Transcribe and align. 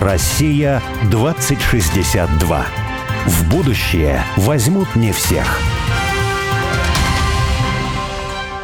Россия 0.00 0.82
2062. 1.10 2.66
В 3.26 3.50
будущее 3.50 4.24
возьмут 4.38 4.96
не 4.96 5.12
всех. 5.12 5.60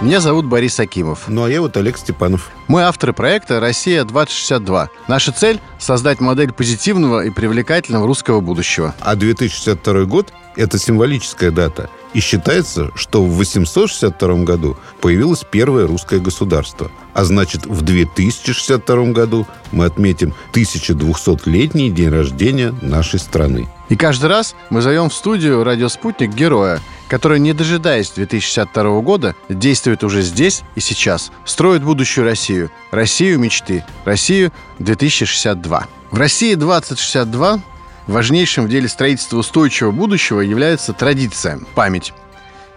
Меня 0.00 0.20
зовут 0.20 0.46
Борис 0.46 0.80
Акимов. 0.80 1.24
Ну, 1.28 1.44
а 1.44 1.50
я 1.50 1.60
вот 1.60 1.76
Олег 1.76 1.98
Степанов. 1.98 2.50
Мы 2.68 2.84
авторы 2.84 3.12
проекта 3.12 3.60
«Россия-2062». 3.60 4.88
Наша 5.08 5.30
цель– 5.30 5.60
создать 5.78 6.20
модель 6.20 6.54
позитивного 6.54 7.26
и 7.26 7.28
привлекательного 7.28 8.06
русского 8.06 8.40
будущего. 8.40 8.94
А 9.00 9.14
2062 9.14 10.04
год– 10.04 10.32
это 10.56 10.78
символическая 10.78 11.50
дата. 11.50 11.90
И 12.16 12.20
считается, 12.20 12.90
что 12.94 13.22
в 13.22 13.36
862 13.36 14.36
году 14.36 14.78
появилось 15.02 15.44
первое 15.44 15.86
русское 15.86 16.18
государство. 16.18 16.90
А 17.12 17.24
значит, 17.24 17.66
в 17.66 17.82
2062 17.82 19.12
году 19.12 19.46
мы 19.70 19.84
отметим 19.84 20.32
1200-летний 20.54 21.90
день 21.90 22.08
рождения 22.08 22.72
нашей 22.80 23.18
страны. 23.18 23.68
И 23.90 23.96
каждый 23.96 24.30
раз 24.30 24.56
мы 24.70 24.80
зовем 24.80 25.10
в 25.10 25.12
студию 25.12 25.62
«Радио 25.62 25.90
Спутник» 25.90 26.32
героя, 26.32 26.80
который, 27.06 27.38
не 27.38 27.52
дожидаясь 27.52 28.10
2062 28.12 29.00
года, 29.02 29.34
действует 29.50 30.02
уже 30.02 30.22
здесь 30.22 30.62
и 30.74 30.80
сейчас, 30.80 31.30
строит 31.44 31.84
будущую 31.84 32.24
Россию, 32.24 32.70
Россию 32.92 33.38
мечты, 33.40 33.84
Россию 34.06 34.54
2062. 34.78 35.86
В 36.10 36.16
России 36.16 36.54
2062 36.54 37.60
важнейшим 38.06 38.66
в 38.66 38.68
деле 38.68 38.88
строительства 38.88 39.38
устойчивого 39.38 39.92
будущего 39.92 40.40
является 40.40 40.92
традиция, 40.92 41.60
память. 41.74 42.12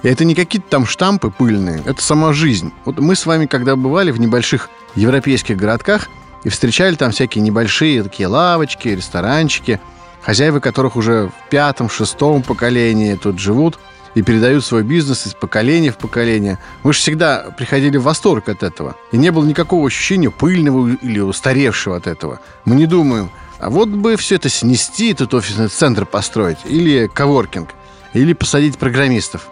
И 0.03 0.07
это 0.07 0.25
не 0.25 0.35
какие-то 0.35 0.69
там 0.69 0.85
штампы 0.85 1.29
пыльные, 1.29 1.81
это 1.85 2.01
сама 2.01 2.33
жизнь. 2.33 2.71
Вот 2.85 2.99
мы 2.99 3.15
с 3.15 3.25
вами, 3.25 3.45
когда 3.45 3.75
бывали 3.75 4.11
в 4.11 4.19
небольших 4.19 4.69
европейских 4.95 5.57
городках 5.57 6.09
и 6.43 6.49
встречали 6.49 6.95
там 6.95 7.11
всякие 7.11 7.43
небольшие 7.43 8.03
такие 8.03 8.27
лавочки, 8.27 8.89
ресторанчики, 8.89 9.79
хозяева 10.21 10.59
которых 10.59 10.95
уже 10.95 11.27
в 11.27 11.49
пятом, 11.49 11.89
шестом 11.89 12.43
поколении 12.43 13.15
тут 13.15 13.39
живут– 13.39 13.79
и 14.15 14.21
передают 14.21 14.65
свой 14.65 14.83
бизнес 14.83 15.27
из 15.27 15.33
поколения 15.33 15.91
в 15.91 15.97
поколение. 15.97 16.59
Мы 16.83 16.93
же 16.93 16.99
всегда 16.99 17.53
приходили 17.57 17.97
в 17.97 18.03
восторг 18.03 18.49
от 18.49 18.63
этого. 18.63 18.95
И 19.11 19.17
не 19.17 19.31
было 19.31 19.45
никакого 19.45 19.87
ощущения 19.87 20.29
пыльного 20.29 20.89
или 21.01 21.19
устаревшего 21.19 21.97
от 21.97 22.07
этого. 22.07 22.39
Мы 22.65 22.75
не 22.75 22.85
думаем, 22.85 23.29
а 23.59 23.69
вот 23.69 23.89
бы 23.89 24.15
все 24.15 24.35
это 24.35 24.49
снести, 24.49 25.13
тут 25.13 25.33
офисный 25.33 25.67
центр 25.67 26.05
построить, 26.05 26.59
или 26.65 27.07
коворкинг, 27.07 27.69
или 28.13 28.33
посадить 28.33 28.77
программистов. 28.77 29.49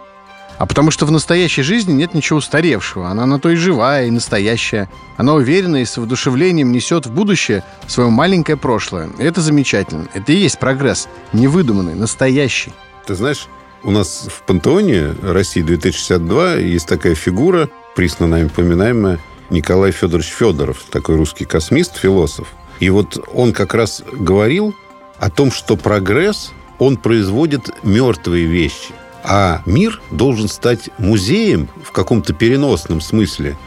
А 0.56 0.66
потому 0.66 0.90
что 0.90 1.06
в 1.06 1.12
настоящей 1.12 1.62
жизни 1.62 1.92
нет 1.92 2.14
ничего 2.14 2.38
устаревшего. 2.38 3.08
Она 3.08 3.26
на 3.26 3.38
то 3.38 3.48
и 3.48 3.54
живая, 3.54 4.06
и 4.06 4.10
настоящая. 4.10 4.90
Она 5.16 5.34
уверенно 5.34 5.76
и 5.76 5.84
с 5.84 5.96
воодушевлением 5.96 6.72
несет 6.72 7.06
в 7.06 7.12
будущее 7.12 7.62
свое 7.86 8.10
маленькое 8.10 8.56
прошлое. 8.56 9.08
И 9.18 9.22
это 9.22 9.40
замечательно. 9.40 10.08
Это 10.14 10.32
и 10.32 10.36
есть 10.36 10.58
прогресс. 10.58 11.06
Невыдуманный, 11.32 11.94
настоящий. 11.94 12.72
Ты 13.06 13.14
знаешь, 13.14 13.46
у 13.84 13.92
нас 13.92 14.26
в 14.28 14.42
пантеоне 14.42 15.14
России 15.22 15.62
2062 15.62 16.54
есть 16.54 16.88
такая 16.88 17.14
фигура, 17.14 17.68
присно 17.94 18.26
нами 18.26 18.48
поминаемая, 18.48 19.20
Николай 19.50 19.92
Федорович 19.92 20.26
Федоров, 20.26 20.82
такой 20.90 21.16
русский 21.16 21.44
космист, 21.44 21.96
философ. 21.96 22.48
И 22.80 22.90
вот 22.90 23.28
он 23.32 23.52
как 23.52 23.74
раз 23.74 24.02
говорил 24.12 24.74
о 25.18 25.30
том, 25.30 25.50
что 25.50 25.76
прогресс, 25.76 26.52
он 26.78 26.96
производит 26.96 27.70
мертвые 27.82 28.46
вещи. 28.46 28.92
А 29.24 29.62
мир 29.66 30.00
должен 30.10 30.48
стать 30.48 30.90
музеем 30.98 31.68
в 31.82 31.90
каком-то 31.90 32.32
переносном 32.32 33.00
смысле, 33.00 33.58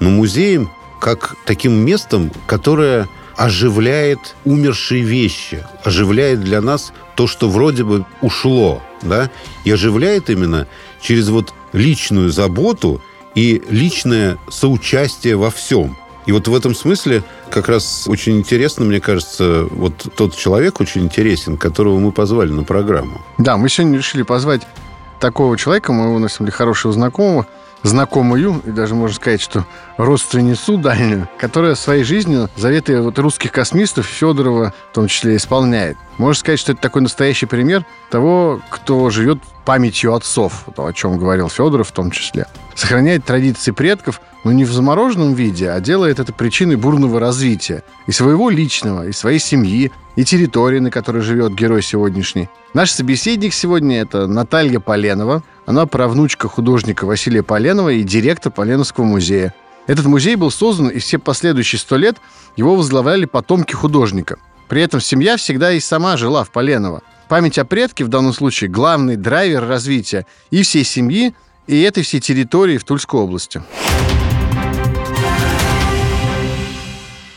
но 0.00 0.10
музеем 0.10 0.70
как 1.00 1.36
таким 1.46 1.72
местом, 1.72 2.32
которое 2.46 3.08
оживляет 3.36 4.34
умершие 4.44 5.02
вещи, 5.02 5.64
оживляет 5.84 6.40
для 6.40 6.60
нас 6.60 6.92
то, 7.14 7.26
что 7.26 7.48
вроде 7.48 7.84
бы 7.84 8.04
ушло, 8.20 8.82
да, 9.02 9.30
и 9.64 9.70
оживляет 9.70 10.30
именно 10.30 10.66
через 11.00 11.28
вот 11.28 11.52
личную 11.72 12.30
заботу 12.30 13.02
и 13.34 13.62
личное 13.68 14.38
соучастие 14.48 15.36
во 15.36 15.50
всем. 15.50 15.96
И 16.26 16.32
вот 16.32 16.48
в 16.48 16.54
этом 16.54 16.74
смысле 16.74 17.22
как 17.50 17.68
раз 17.68 18.06
очень 18.08 18.38
интересно, 18.38 18.84
мне 18.84 19.00
кажется, 19.00 19.66
вот 19.70 19.94
тот 20.16 20.36
человек 20.36 20.80
очень 20.80 21.04
интересен, 21.04 21.56
которого 21.56 21.98
мы 21.98 22.10
позвали 22.12 22.50
на 22.50 22.64
программу. 22.64 23.20
Да, 23.38 23.56
мы 23.56 23.68
сегодня 23.68 23.96
решили 23.96 24.22
позвать 24.22 24.62
такого 25.20 25.56
человека, 25.56 25.92
мы 25.92 26.06
его 26.06 26.18
носим 26.18 26.44
для 26.44 26.52
хорошего 26.52 26.92
знакомого, 26.92 27.46
знакомую, 27.82 28.60
и 28.66 28.70
даже 28.70 28.94
можно 28.94 29.14
сказать, 29.14 29.40
что 29.40 29.64
родственницу 29.96 30.76
дальнюю, 30.76 31.28
которая 31.38 31.74
своей 31.74 32.04
жизнью 32.04 32.48
заветы 32.56 33.00
вот 33.00 33.18
русских 33.18 33.52
космистов 33.52 34.06
Федорова 34.06 34.72
в 34.90 34.94
том 34.94 35.08
числе 35.08 35.36
исполняет. 35.36 35.96
Можно 36.18 36.38
сказать, 36.38 36.60
что 36.60 36.72
это 36.72 36.80
такой 36.80 37.02
настоящий 37.02 37.46
пример 37.46 37.84
того, 38.10 38.60
кто 38.70 39.10
живет 39.10 39.38
памятью 39.64 40.14
отцов, 40.14 40.64
то, 40.74 40.86
о 40.86 40.92
чем 40.92 41.18
говорил 41.18 41.48
Федоров 41.48 41.88
в 41.88 41.92
том 41.92 42.10
числе. 42.10 42.46
Сохраняет 42.74 43.24
традиции 43.24 43.72
предков, 43.72 44.20
но 44.44 44.52
не 44.52 44.64
в 44.64 44.72
замороженном 44.72 45.34
виде, 45.34 45.70
а 45.70 45.80
делает 45.80 46.20
это 46.20 46.32
причиной 46.32 46.76
бурного 46.76 47.18
развития 47.18 47.82
и 48.06 48.12
своего 48.12 48.48
личного, 48.48 49.08
и 49.08 49.12
своей 49.12 49.40
семьи, 49.40 49.90
и 50.14 50.24
территории, 50.24 50.78
на 50.78 50.90
которой 50.90 51.20
живет 51.20 51.54
герой 51.54 51.82
сегодняшний. 51.82 52.48
Наш 52.74 52.92
собеседник 52.92 53.52
сегодня– 53.52 54.00
это 54.02 54.26
Наталья 54.26 54.78
Поленова. 54.78 55.42
Она 55.66 55.86
правнучка 55.86 56.48
художника 56.48 57.06
Василия 57.06 57.42
Поленова 57.42 57.88
и 57.88 58.02
директор 58.02 58.52
Поленовского 58.52 59.04
музея. 59.04 59.52
Этот 59.86 60.06
музей 60.06 60.34
был 60.36 60.50
создан, 60.50 60.88
и 60.88 60.98
все 60.98 61.18
последующие 61.18 61.78
сто 61.78 61.96
лет 61.96 62.16
его 62.56 62.74
возглавляли 62.74 63.24
потомки 63.24 63.72
художника. 63.72 64.38
При 64.68 64.82
этом 64.82 65.00
семья 65.00 65.36
всегда 65.36 65.72
и 65.72 65.80
сама 65.80 66.16
жила 66.16 66.42
в 66.42 66.50
Поленово. 66.50 67.02
Память 67.28 67.58
о 67.58 67.64
предке 67.64 68.04
в 68.04 68.08
данном 68.08 68.32
случае 68.32 68.68
главный 68.70 69.16
драйвер 69.16 69.66
развития 69.66 70.26
и 70.50 70.62
всей 70.62 70.84
семьи, 70.84 71.34
и 71.66 71.80
этой 71.82 72.02
всей 72.02 72.20
территории 72.20 72.78
в 72.78 72.84
Тульской 72.84 73.20
области. 73.20 73.62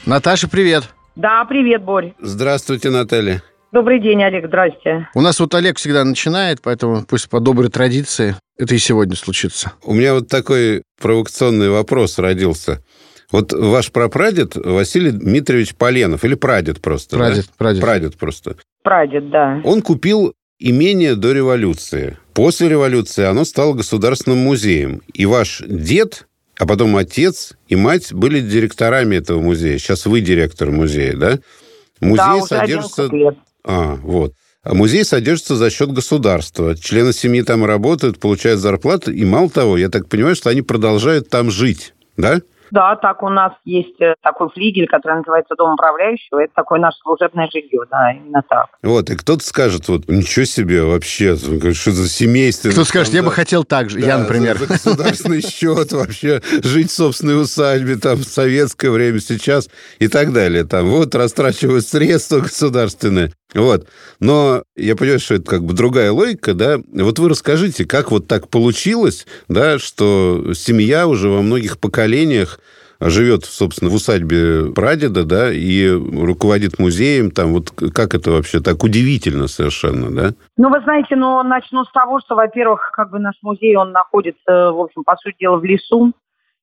Наташа, 0.05 0.47
привет. 0.47 0.89
Да, 1.15 1.45
привет, 1.45 1.83
Борь. 1.83 2.13
Здравствуйте, 2.19 2.89
Наталья. 2.89 3.43
Добрый 3.71 4.01
день, 4.01 4.23
Олег, 4.23 4.47
здрасте. 4.47 5.07
У 5.13 5.21
нас 5.21 5.39
вот 5.39 5.53
Олег 5.53 5.77
всегда 5.77 6.03
начинает, 6.03 6.59
поэтому 6.61 7.05
пусть 7.05 7.29
по 7.29 7.39
доброй 7.39 7.69
традиции 7.69 8.35
это 8.57 8.73
и 8.73 8.79
сегодня 8.79 9.15
случится. 9.15 9.73
У 9.83 9.93
меня 9.93 10.15
вот 10.15 10.27
такой 10.27 10.81
провокационный 10.99 11.69
вопрос 11.69 12.17
родился. 12.17 12.83
Вот 13.31 13.53
ваш 13.53 13.91
прапрадед 13.91 14.55
Василий 14.55 15.11
Дмитриевич 15.11 15.75
Поленов, 15.75 16.25
или 16.25 16.33
прадед 16.33 16.81
просто, 16.81 17.17
Прадед, 17.17 17.45
да? 17.45 17.51
прадед. 17.59 17.81
Прадед 17.81 18.17
просто. 18.17 18.55
Прадед, 18.81 19.29
да. 19.29 19.61
Он 19.63 19.83
купил 19.83 20.33
имение 20.57 21.15
до 21.15 21.31
революции. 21.31 22.17
После 22.33 22.69
революции 22.69 23.23
оно 23.23 23.45
стало 23.45 23.73
государственным 23.73 24.39
музеем. 24.39 25.03
И 25.13 25.27
ваш 25.27 25.61
дед, 25.67 26.27
а 26.57 26.65
потом 26.65 26.95
отец 26.95 27.53
и 27.67 27.75
мать 27.75 28.13
были 28.13 28.39
директорами 28.39 29.17
этого 29.17 29.39
музея. 29.39 29.77
Сейчас 29.77 30.07
вы 30.07 30.21
директор 30.21 30.71
музея, 30.71 31.15
да? 31.15 31.39
Музей 32.01 32.17
да, 32.17 32.41
содержится... 32.41 33.09
11 33.63 33.65
лет. 33.65 33.65
А, 33.65 33.95
вот. 33.95 34.33
А 34.63 34.73
музей 34.73 35.05
содержится 35.05 35.55
за 35.55 35.69
счет 35.69 35.91
государства. 35.91 36.75
Члены 36.75 37.13
семьи 37.13 37.41
там 37.41 37.63
работают, 37.65 38.19
получают 38.19 38.59
зарплату. 38.59 39.11
И 39.11 39.23
мало 39.23 39.49
того, 39.49 39.77
я 39.77 39.89
так 39.89 40.09
понимаю, 40.09 40.35
что 40.35 40.49
они 40.49 40.61
продолжают 40.61 41.29
там 41.29 41.49
жить, 41.49 41.93
да? 42.17 42.41
Да, 42.71 42.95
так 42.95 43.23
у 43.23 43.29
нас 43.29 43.53
есть 43.65 43.99
э, 43.99 44.13
такой 44.21 44.49
флигель, 44.49 44.87
который 44.87 45.17
называется 45.17 45.55
Дом 45.57 45.73
управляющего. 45.73 46.43
Это 46.43 46.53
такое 46.55 46.79
наше 46.79 46.97
служебное 47.01 47.49
жилье, 47.51 47.81
да, 47.89 48.11
именно 48.11 48.43
так. 48.47 48.67
Вот, 48.83 49.09
и 49.09 49.15
кто-то 49.15 49.43
скажет, 49.43 49.87
вот, 49.87 50.07
ничего 50.07 50.45
себе 50.45 50.83
вообще, 50.83 51.35
что 51.35 51.91
за 51.91 52.07
семейство. 52.07 52.69
Кто 52.69 52.83
скажет, 52.83 53.13
я 53.13 53.23
бы 53.23 53.31
хотел 53.31 53.63
так 53.63 53.89
же, 53.89 53.99
Да, 53.99 54.05
я, 54.05 54.17
например. 54.19 54.57
За, 54.57 54.65
за 54.65 54.73
государственный 54.73 55.41
счет 55.47 55.91
вообще 55.93 56.41
жить 56.63 56.91
в 56.91 56.95
собственной 56.95 57.41
усадьбе, 57.41 57.95
там, 57.95 58.17
в 58.17 58.23
советское 58.23 58.91
время, 58.91 59.19
сейчас 59.19 59.69
и 59.97 60.07
так 60.07 60.31
далее. 60.31 60.63
Там, 60.63 60.89
вот, 60.89 61.15
растрачивают 61.15 61.85
средства 61.85 62.39
государственные. 62.39 63.31
Вот. 63.53 63.87
Но 64.19 64.63
я 64.75 64.95
понимаю, 64.95 65.19
что 65.19 65.35
это 65.35 65.45
как 65.45 65.63
бы 65.63 65.73
другая 65.73 66.11
логика, 66.11 66.53
да. 66.53 66.77
Вот 66.93 67.19
вы 67.19 67.29
расскажите, 67.29 67.85
как 67.85 68.11
вот 68.11 68.27
так 68.27 68.49
получилось, 68.49 69.25
да, 69.47 69.79
что 69.79 70.53
семья 70.53 71.07
уже 71.07 71.29
во 71.29 71.41
многих 71.41 71.79
поколениях 71.79 72.59
живет, 73.01 73.45
собственно, 73.45 73.89
в 73.89 73.95
усадьбе 73.95 74.73
прадеда, 74.73 75.23
да, 75.23 75.51
и 75.51 75.89
руководит 75.89 76.79
музеем, 76.79 77.31
там, 77.31 77.53
вот 77.53 77.71
как 77.71 78.13
это 78.13 78.31
вообще 78.31 78.59
так 78.59 78.83
удивительно 78.83 79.47
совершенно, 79.47 80.11
да? 80.11 80.33
Ну, 80.57 80.69
вы 80.69 80.81
знаете, 80.81 81.15
ну, 81.15 81.41
начну 81.43 81.85
с 81.85 81.91
того, 81.91 82.19
что, 82.19 82.35
во-первых, 82.35 82.91
как 82.93 83.09
бы 83.11 83.19
наш 83.19 83.35
музей, 83.41 83.75
он 83.75 83.93
находится, 83.93 84.71
в 84.71 84.79
общем, 84.79 85.03
по 85.03 85.15
сути 85.15 85.37
дела, 85.39 85.57
в 85.57 85.63
лесу. 85.63 86.13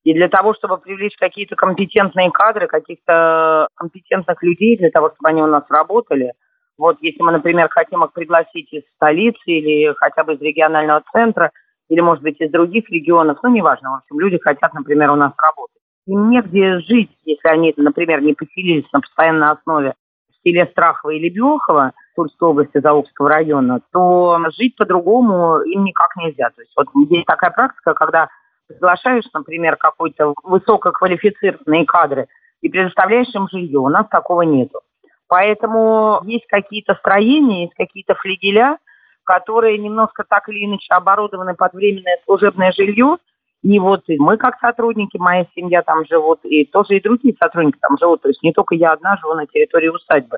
И 0.03 0.13
для 0.13 0.29
того, 0.29 0.53
чтобы 0.53 0.77
привлечь 0.77 1.17
какие-то 1.17 1.55
компетентные 1.55 2.31
кадры, 2.31 2.67
каких-то 2.67 3.67
компетентных 3.75 4.41
людей, 4.41 4.77
для 4.77 4.89
того, 4.89 5.07
чтобы 5.09 5.29
они 5.29 5.41
у 5.41 5.47
нас 5.47 5.63
работали, 5.69 6.31
вот 6.77 6.97
если 7.01 7.21
мы, 7.21 7.31
например, 7.31 7.69
хотим 7.69 8.03
их 8.03 8.13
пригласить 8.13 8.71
из 8.71 8.83
столицы 8.95 9.39
или 9.45 9.93
хотя 9.95 10.23
бы 10.23 10.35
из 10.35 10.41
регионального 10.41 11.03
центра, 11.11 11.51
или, 11.89 12.01
может 12.01 12.23
быть, 12.23 12.39
из 12.39 12.51
других 12.51 12.89
регионов, 12.89 13.39
ну, 13.43 13.49
неважно, 13.49 13.91
в 13.91 13.95
общем, 13.95 14.19
люди 14.19 14.37
хотят, 14.39 14.73
например, 14.73 15.11
у 15.11 15.15
нас 15.15 15.33
работать. 15.37 15.81
Им 16.05 16.29
негде 16.29 16.79
жить, 16.79 17.11
если 17.23 17.47
они, 17.47 17.73
например, 17.77 18.21
не 18.21 18.33
поселились 18.33 18.91
на 18.93 19.01
постоянной 19.01 19.51
основе 19.51 19.93
в 20.29 20.43
селе 20.43 20.65
Страхово 20.67 21.11
или 21.11 21.29
Бехово, 21.29 21.93
Тульской 22.15 22.49
области, 22.49 22.79
Заокского 22.79 23.29
района, 23.29 23.81
то 23.91 24.39
жить 24.57 24.75
по-другому 24.75 25.61
им 25.61 25.83
никак 25.83 26.15
нельзя. 26.15 26.49
То 26.49 26.61
есть 26.61 26.73
вот 26.75 26.87
есть 27.09 27.25
такая 27.25 27.51
практика, 27.51 27.93
когда 27.93 28.29
приглашаешь, 28.67 29.25
например, 29.33 29.77
какой-то 29.77 30.33
высококвалифицированные 30.43 31.85
кадры 31.85 32.27
и 32.61 32.69
предоставляешь 32.69 33.33
им 33.33 33.47
жилье. 33.49 33.79
У 33.79 33.89
нас 33.89 34.07
такого 34.07 34.41
нету. 34.41 34.81
Поэтому 35.27 36.21
есть 36.25 36.47
какие-то 36.47 36.95
строения, 36.95 37.63
есть 37.63 37.73
какие-то 37.75 38.15
флигеля, 38.15 38.77
которые 39.23 39.77
немножко 39.77 40.23
так 40.27 40.47
или 40.49 40.65
иначе 40.65 40.93
оборудованы 40.93 41.53
под 41.53 41.73
временное 41.73 42.19
служебное 42.25 42.71
жилье. 42.71 43.17
И 43.61 43.79
вот 43.79 44.03
и 44.07 44.17
мы 44.17 44.37
как 44.37 44.57
сотрудники, 44.59 45.17
моя 45.17 45.45
семья 45.53 45.81
там 45.81 46.05
живут, 46.05 46.39
и 46.45 46.63
тоже 46.63 46.97
и 46.97 47.01
другие 47.01 47.35
сотрудники 47.37 47.77
там 47.81 47.97
живут. 47.99 48.21
То 48.21 48.29
есть 48.29 48.41
не 48.41 48.53
только 48.53 48.75
я 48.75 48.93
одна 48.93 49.17
живу 49.17 49.33
на 49.33 49.45
территории 49.45 49.89
усадьбы. 49.89 50.37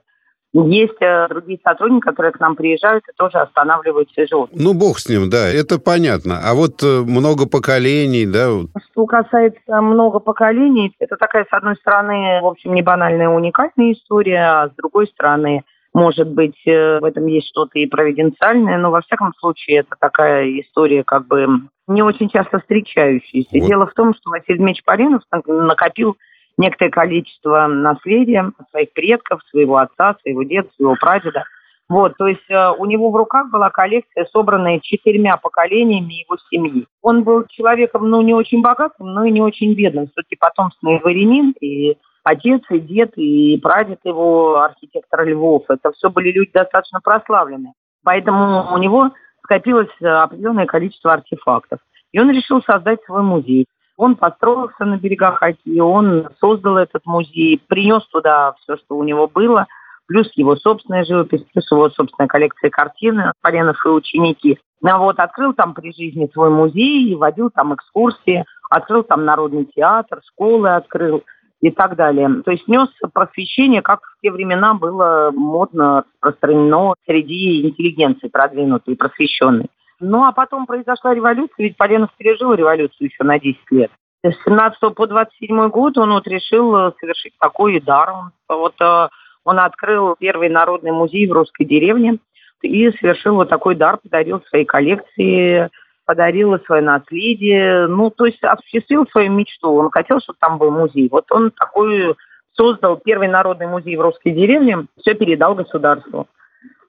Есть 0.51 0.99
э, 0.99 1.27
другие 1.29 1.59
сотрудники, 1.63 2.05
которые 2.05 2.31
к 2.31 2.39
нам 2.39 2.55
приезжают 2.55 3.03
и 3.07 3.15
тоже 3.15 3.37
останавливаются 3.37 4.21
и 4.21 4.27
живут. 4.27 4.49
Ну, 4.53 4.73
бог 4.73 4.97
с 4.97 5.07
ним, 5.07 5.29
да, 5.29 5.47
это 5.47 5.77
понятно. 5.77 6.39
А 6.43 6.55
вот 6.55 6.81
э, 6.81 7.01
много 7.05 7.47
поколений, 7.47 8.25
да? 8.25 8.49
Что 8.91 9.05
касается 9.05 9.81
много 9.81 10.19
поколений, 10.19 10.91
это 10.97 11.17
такая, 11.17 11.45
с 11.45 11.53
одной 11.53 11.75
стороны, 11.75 12.41
в 12.41 12.47
общем, 12.47 12.73
не 12.73 12.81
банальная, 12.81 13.29
уникальная 13.29 13.93
история, 13.93 14.39
а 14.39 14.69
с 14.69 14.71
другой 14.75 15.05
стороны, 15.07 15.63
может 15.93 16.27
быть, 16.27 16.59
э, 16.65 16.99
в 16.99 17.03
этом 17.03 17.27
есть 17.27 17.49
что-то 17.49 17.77
и 17.77 17.85
провиденциальное, 17.85 18.79
но 18.79 18.89
во 18.89 19.01
всяком 19.01 19.33
случае 19.35 19.79
это 19.81 19.95
такая 19.99 20.49
история 20.61 21.03
как 21.03 21.27
бы 21.27 21.47
не 21.87 22.01
очень 22.01 22.29
часто 22.29 22.59
встречающаяся. 22.59 23.49
Вот. 23.51 23.67
Дело 23.67 23.85
в 23.85 23.93
том, 23.93 24.15
что 24.15 24.31
Василий 24.31 24.57
Дмитриевич 24.57 24.83
Паренов 24.83 25.21
накопил 25.45 26.17
некоторое 26.59 26.91
количество 26.91 27.67
наследия 27.67 28.51
своих 28.69 28.94
предков, 28.94 29.41
своего 29.50 29.77
отца, 29.77 30.15
своего 30.21 30.44
деда, 30.44 30.69
своего 30.75 30.95
прадеда. 31.00 31.45
Вот, 31.88 32.17
то 32.17 32.27
есть 32.27 32.47
э, 32.50 32.71
у 32.77 32.85
него 32.85 33.09
в 33.09 33.15
руках 33.15 33.50
была 33.50 33.71
коллекция, 33.71 34.25
собранная 34.31 34.79
четырьмя 34.79 35.38
поколениями 35.38 36.21
его 36.21 36.38
семьи. 36.51 36.85
Он 37.01 37.23
был 37.23 37.45
человеком, 37.50 38.07
ну, 38.07 38.21
не 38.21 38.35
очень 38.35 38.61
богатым, 38.61 39.07
но 39.07 39.23
и 39.23 39.31
не 39.31 39.41
очень 39.41 39.73
бедным. 39.73 40.06
Все-таки 40.07 40.35
потомственный 40.35 41.00
дворянин, 41.00 41.56
и 41.59 41.97
отец, 42.23 42.61
и 42.69 42.79
дед, 42.79 43.17
и 43.17 43.57
прадед 43.57 44.01
его, 44.03 44.61
архитектор 44.61 45.25
Львов. 45.25 45.63
Это 45.69 45.91
все 45.94 46.11
были 46.11 46.31
люди 46.31 46.51
достаточно 46.53 47.00
прославленные. 47.01 47.73
Поэтому 48.03 48.71
у 48.71 48.77
него 48.77 49.09
скопилось 49.44 49.89
определенное 50.00 50.67
количество 50.67 51.13
артефактов. 51.13 51.79
И 52.11 52.19
он 52.19 52.29
решил 52.29 52.61
создать 52.61 53.03
свой 53.06 53.23
музей. 53.23 53.65
Он 53.99 54.15
построился 54.15 54.85
на 54.85 54.95
берегах 54.95 55.43
Оки, 55.43 55.77
он 55.81 56.29
создал 56.39 56.77
этот 56.77 57.05
музей, 57.05 57.61
принес 57.67 58.07
туда 58.07 58.53
все, 58.61 58.77
что 58.77 58.95
у 58.95 59.03
него 59.03 59.27
было, 59.27 59.67
плюс 60.07 60.31
его 60.35 60.55
собственная 60.55 61.03
живопись, 61.03 61.43
плюс 61.51 61.69
его 61.69 61.89
собственная 61.89 62.29
коллекция 62.29 62.69
картин 62.69 63.33
Поленов 63.41 63.85
и 63.85 63.89
ученики. 63.89 64.57
Ну, 64.79 64.97
вот, 64.99 65.19
открыл 65.19 65.51
там 65.53 65.73
при 65.73 65.91
жизни 65.91 66.29
свой 66.31 66.49
музей, 66.49 67.13
водил 67.15 67.49
там 67.49 67.75
экскурсии, 67.75 68.45
открыл 68.69 69.03
там 69.03 69.25
народный 69.25 69.65
театр, 69.65 70.21
школы 70.29 70.69
открыл 70.69 71.23
и 71.59 71.69
так 71.69 71.97
далее. 71.97 72.41
То 72.45 72.51
есть 72.51 72.69
нес 72.69 72.87
просвещение, 73.13 73.81
как 73.81 73.99
в 74.01 74.21
те 74.21 74.31
времена 74.31 74.75
было 74.75 75.31
модно 75.35 76.05
распространено 76.21 76.93
среди 77.05 77.67
интеллигенции 77.67 78.29
продвинутой 78.29 78.95
просвещенной. 78.95 79.67
Ну, 79.99 80.23
а 80.23 80.31
потом 80.31 80.65
произошла 80.65 81.13
революция, 81.13 81.65
ведь 81.65 81.77
Поленов 81.77 82.09
пережил 82.17 82.53
революцию 82.53 83.09
еще 83.09 83.23
на 83.23 83.39
10 83.39 83.59
лет. 83.71 83.91
С 84.23 84.33
17 84.45 84.95
по 84.95 85.07
27 85.07 85.69
год 85.69 85.97
он 85.97 86.11
вот 86.11 86.27
решил 86.27 86.75
э, 86.75 86.91
совершить 86.99 87.33
такой 87.39 87.79
дар. 87.79 88.13
Вот, 88.47 88.75
э, 88.81 89.07
он 89.45 89.59
открыл 89.59 90.15
первый 90.19 90.49
народный 90.49 90.91
музей 90.91 91.27
в 91.27 91.31
русской 91.31 91.63
деревне 91.63 92.19
и 92.61 92.91
совершил 92.91 93.35
вот 93.35 93.49
такой 93.49 93.75
дар, 93.75 93.97
подарил 93.97 94.41
свои 94.49 94.65
коллекции, 94.65 95.69
подарил 96.05 96.59
свое 96.65 96.81
наследие, 96.81 97.87
ну, 97.87 98.09
то 98.09 98.25
есть 98.25 98.43
осуществил 98.43 99.05
свою 99.07 99.31
мечту. 99.31 99.71
Он 99.75 99.89
хотел, 99.91 100.19
чтобы 100.19 100.37
там 100.39 100.57
был 100.57 100.71
музей. 100.71 101.07
Вот 101.09 101.31
он 101.31 101.51
такой 101.51 102.15
создал 102.53 102.97
первый 102.97 103.27
народный 103.27 103.67
музей 103.67 103.95
в 103.95 104.01
русской 104.01 104.31
деревне, 104.31 104.87
все 104.99 105.13
передал 105.13 105.55
государству. 105.55 106.27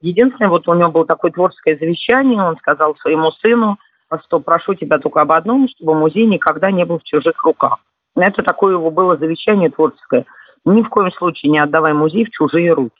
Единственное, 0.01 0.49
вот 0.49 0.67
у 0.67 0.73
него 0.73 0.91
было 0.91 1.05
такое 1.05 1.31
творческое 1.31 1.77
завещание, 1.77 2.41
он 2.41 2.57
сказал 2.57 2.95
своему 2.97 3.31
сыну, 3.31 3.77
что 4.25 4.39
прошу 4.39 4.73
тебя 4.73 4.99
только 4.99 5.21
об 5.21 5.31
одном, 5.31 5.67
чтобы 5.69 5.95
музей 5.95 6.25
никогда 6.25 6.71
не 6.71 6.85
был 6.85 6.99
в 6.99 7.03
чужих 7.03 7.43
руках. 7.43 7.79
Это 8.15 8.43
такое 8.43 8.73
его 8.73 8.91
было 8.91 9.17
завещание 9.17 9.69
творческое. 9.69 10.25
Ни 10.65 10.81
в 10.81 10.89
коем 10.89 11.11
случае 11.11 11.51
не 11.51 11.59
отдавай 11.59 11.93
музей 11.93 12.25
в 12.25 12.31
чужие 12.31 12.73
руки. 12.73 12.95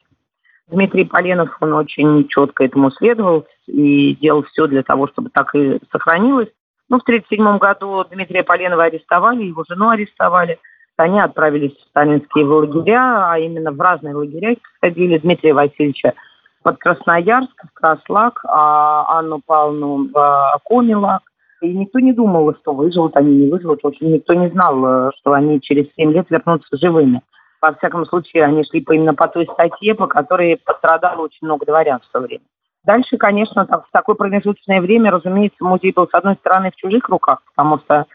Дмитрий 0.67 1.03
Поленов, 1.03 1.57
он 1.59 1.73
очень 1.73 2.27
четко 2.29 2.63
этому 2.63 2.91
следовал 2.91 3.45
и 3.67 4.15
делал 4.15 4.43
все 4.43 4.67
для 4.67 4.83
того, 4.83 5.07
чтобы 5.07 5.29
так 5.29 5.53
и 5.53 5.79
сохранилось. 5.91 6.47
Ну, 6.87 6.99
в 6.99 7.03
1937 7.03 7.57
году 7.57 8.05
Дмитрия 8.09 8.43
Поленова 8.43 8.85
арестовали, 8.85 9.43
его 9.43 9.65
жену 9.67 9.89
арестовали. 9.89 10.59
Они 10.97 11.19
отправились 11.19 11.75
в 11.75 11.89
сталинские 11.89 12.45
лагеря, 12.45 13.31
а 13.31 13.39
именно 13.39 13.71
в 13.71 13.81
разные 13.81 14.15
лагеря 14.15 14.51
их 14.51 14.59
посадили 14.79 15.17
Дмитрия 15.17 15.53
Васильевича 15.53 16.13
под 16.63 16.77
Красноярск, 16.77 17.63
в 17.69 17.73
Краслак, 17.73 18.41
а 18.45 19.19
Анну 19.19 19.41
Павловну 19.45 20.09
в 20.13 20.61
Комилак. 20.65 21.21
И 21.61 21.71
никто 21.73 21.99
не 21.99 22.11
думал, 22.11 22.55
что 22.55 22.73
выживут 22.73 23.15
они, 23.15 23.45
не 23.45 23.51
выживут. 23.51 23.83
В 23.83 23.87
общем, 23.87 24.11
никто 24.11 24.33
не 24.33 24.49
знал, 24.49 24.83
э, 24.83 25.11
что 25.19 25.33
они 25.33 25.61
через 25.61 25.85
7 25.95 26.11
лет 26.11 26.25
вернутся 26.31 26.75
живыми. 26.75 27.21
Во 27.61 27.73
всяком 27.75 28.05
случае, 28.07 28.45
они 28.45 28.63
шли 28.63 28.83
именно 28.89 29.13
по 29.13 29.27
той 29.27 29.45
статье, 29.45 29.93
по 29.93 30.07
которой 30.07 30.57
пострадало 30.57 31.21
очень 31.21 31.45
много 31.45 31.67
дворян 31.67 31.99
в 31.99 32.11
то 32.11 32.19
время. 32.19 32.43
Дальше, 32.83 33.17
конечно, 33.17 33.67
в 33.67 33.85
такое 33.91 34.15
промежуточное 34.15 34.81
время, 34.81 35.11
разумеется, 35.11 35.63
музей 35.63 35.93
был, 35.93 36.07
с 36.07 36.13
одной 36.15 36.35
стороны, 36.35 36.71
в 36.71 36.75
чужих 36.75 37.07
руках, 37.09 37.43
потому 37.53 37.77
что 37.77 38.07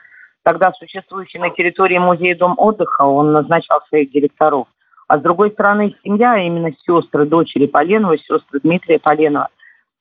тогда 0.42 0.72
существующий 0.72 1.38
на 1.38 1.50
территории 1.50 1.98
музея 1.98 2.36
дом 2.36 2.56
отдыха, 2.58 3.02
он 3.02 3.32
назначал 3.32 3.80
своих 3.88 4.10
директоров. 4.10 4.66
А 5.08 5.18
с 5.18 5.22
другой 5.22 5.50
стороны, 5.52 5.94
семья, 6.02 6.32
а 6.32 6.38
именно 6.38 6.72
сестры, 6.84 7.26
дочери 7.26 7.66
Поленова, 7.66 8.18
сестры 8.18 8.60
Дмитрия 8.62 8.98
Поленова, 8.98 9.48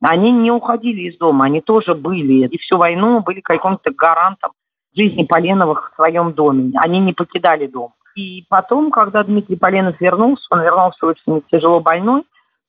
они 0.01 0.31
не 0.31 0.51
уходили 0.51 1.01
из 1.01 1.17
дома, 1.17 1.45
они 1.45 1.61
тоже 1.61 1.93
были. 1.93 2.47
И 2.47 2.57
всю 2.57 2.77
войну 2.77 3.21
были 3.21 3.41
каким-то 3.41 3.91
гарантом 3.91 4.51
жизни 4.95 5.23
Поленовых 5.23 5.91
в 5.91 5.95
своем 5.95 6.33
доме. 6.33 6.71
Они 6.75 6.99
не 6.99 7.13
покидали 7.13 7.67
дом. 7.67 7.93
И 8.15 8.45
потом, 8.49 8.91
когда 8.91 9.23
Дмитрий 9.23 9.57
Поленов 9.57 9.99
вернулся, 9.99 10.45
он 10.49 10.61
вернулся 10.61 11.05
очень 11.05 11.43
тяжело 11.51 11.81
больной, 11.81 12.23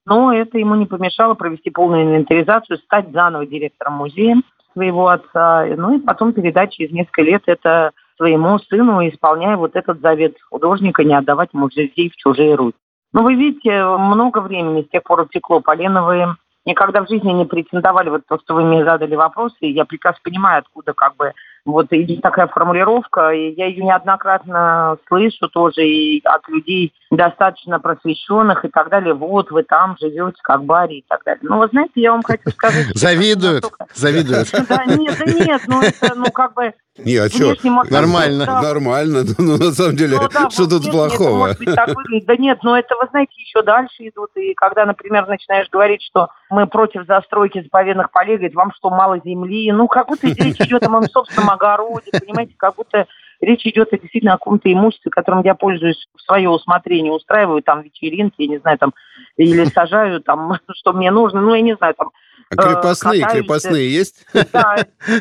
но 0.04 0.32
это 0.32 0.58
ему 0.58 0.74
не 0.74 0.86
помешало 0.86 1.34
провести 1.34 1.70
полную 1.70 2.04
инвентаризацию, 2.04 2.78
стать 2.78 3.10
заново 3.12 3.46
директором 3.46 3.94
музея 3.94 4.36
своего 4.72 5.08
отца, 5.08 5.64
ну 5.76 5.96
и 5.96 6.00
потом 6.00 6.32
передать 6.32 6.72
через 6.72 6.90
несколько 6.90 7.22
лет 7.22 7.42
это 7.46 7.92
своему 8.16 8.58
сыну, 8.58 9.06
исполняя 9.06 9.56
вот 9.56 9.76
этот 9.76 10.00
завет 10.00 10.36
художника 10.50 11.04
не 11.04 11.14
отдавать 11.14 11.52
музей 11.52 12.10
в 12.10 12.16
чужие 12.16 12.54
руки. 12.54 12.78
Ну, 13.12 13.22
вы 13.22 13.34
видите, 13.34 13.84
много 13.84 14.40
времени 14.40 14.82
с 14.82 14.90
тех 14.90 15.02
пор 15.02 15.20
утекло. 15.20 15.60
Поленовые 15.60 16.36
никогда 16.64 17.02
в 17.02 17.08
жизни 17.08 17.32
не 17.32 17.46
претендовали, 17.46 18.10
вот 18.10 18.22
то, 18.28 18.38
что 18.38 18.54
вы 18.54 18.64
мне 18.64 18.84
задали 18.84 19.14
вопросы, 19.14 19.56
я 19.60 19.84
прекрасно 19.84 20.20
понимаю, 20.22 20.58
откуда 20.58 20.92
как 20.92 21.16
бы 21.16 21.32
вот 21.66 21.86
идет 21.90 22.22
такая 22.22 22.46
формулировка, 22.46 23.30
и 23.30 23.52
я 23.54 23.66
ее 23.66 23.84
неоднократно 23.84 24.96
слышу 25.08 25.48
тоже 25.48 25.86
и 25.86 26.22
от 26.24 26.48
людей 26.48 26.94
достаточно 27.10 27.78
просвещенных 27.80 28.64
и 28.64 28.68
так 28.68 28.88
далее. 28.88 29.14
Вот 29.14 29.50
вы 29.50 29.64
там 29.64 29.96
живете, 30.00 30.38
как 30.42 30.64
баре 30.64 30.98
и 30.98 31.04
так 31.06 31.24
далее. 31.24 31.42
Ну, 31.42 31.58
вы 31.58 31.68
знаете, 31.68 31.92
я 31.96 32.12
вам 32.12 32.22
хочу 32.22 32.48
сказать... 32.50 32.86
Завидуют, 32.94 33.64
завидуют. 33.94 34.50
Да 34.68 34.84
нет, 34.86 35.16
да 35.18 35.24
нет, 35.26 35.62
ну 35.66 35.82
это, 35.82 36.14
ну 36.14 36.30
как 36.32 36.54
бы... 36.54 36.72
Не, 36.98 37.16
а 37.16 37.28
что? 37.28 37.54
Нормально. 37.90 38.46
Нормально. 38.46 39.24
Ну, 39.36 39.58
на 39.58 39.70
самом 39.72 39.96
деле, 39.96 40.16
ну, 40.18 40.28
да, 40.32 40.48
что 40.48 40.66
тут 40.66 40.90
плохого? 40.90 41.54
Да 41.60 42.36
нет, 42.36 42.60
но 42.62 42.78
это, 42.78 42.94
вы 42.96 43.06
знаете, 43.10 43.34
еще 43.36 43.62
дальше 43.62 44.08
идут. 44.08 44.30
И 44.36 44.54
когда, 44.54 44.86
например, 44.86 45.26
начинаешь 45.26 45.68
говорить, 45.68 46.02
что 46.02 46.28
мы 46.50 46.66
против 46.66 47.06
застройки 47.06 47.62
заповедных 47.62 48.10
полей, 48.10 48.36
говорит, 48.36 48.54
вам 48.54 48.72
что, 48.76 48.90
мало 48.90 49.20
земли? 49.24 49.70
Ну, 49.72 49.88
как 49.88 50.08
будто 50.08 50.26
речь 50.26 50.60
идет 50.60 50.84
о 50.84 50.90
моем 50.90 51.08
собственном 51.08 51.50
огороде, 51.50 52.10
понимаете, 52.12 52.54
как 52.56 52.76
будто 52.76 53.06
речь 53.40 53.66
идет 53.66 53.90
действительно 53.90 54.34
о 54.34 54.38
каком-то 54.38 54.72
имуществе, 54.72 55.10
которым 55.10 55.42
я 55.42 55.54
пользуюсь 55.54 56.08
в 56.16 56.22
свое 56.22 56.48
усмотрение, 56.48 57.12
устраиваю 57.12 57.62
там 57.62 57.82
вечеринки, 57.82 58.42
я 58.42 58.48
не 58.48 58.58
знаю, 58.58 58.78
там, 58.78 58.94
или 59.36 59.64
сажаю 59.64 60.20
там, 60.20 60.58
что 60.74 60.92
мне 60.92 61.10
нужно, 61.10 61.40
ну, 61.40 61.54
я 61.54 61.62
не 61.62 61.76
знаю, 61.76 61.94
там, 61.94 62.10
а 62.50 62.62
крепостные, 62.62 63.22
катаюсь, 63.22 63.42
крепостные 63.42 63.92
есть? 63.92 64.26
Да, 64.52 64.76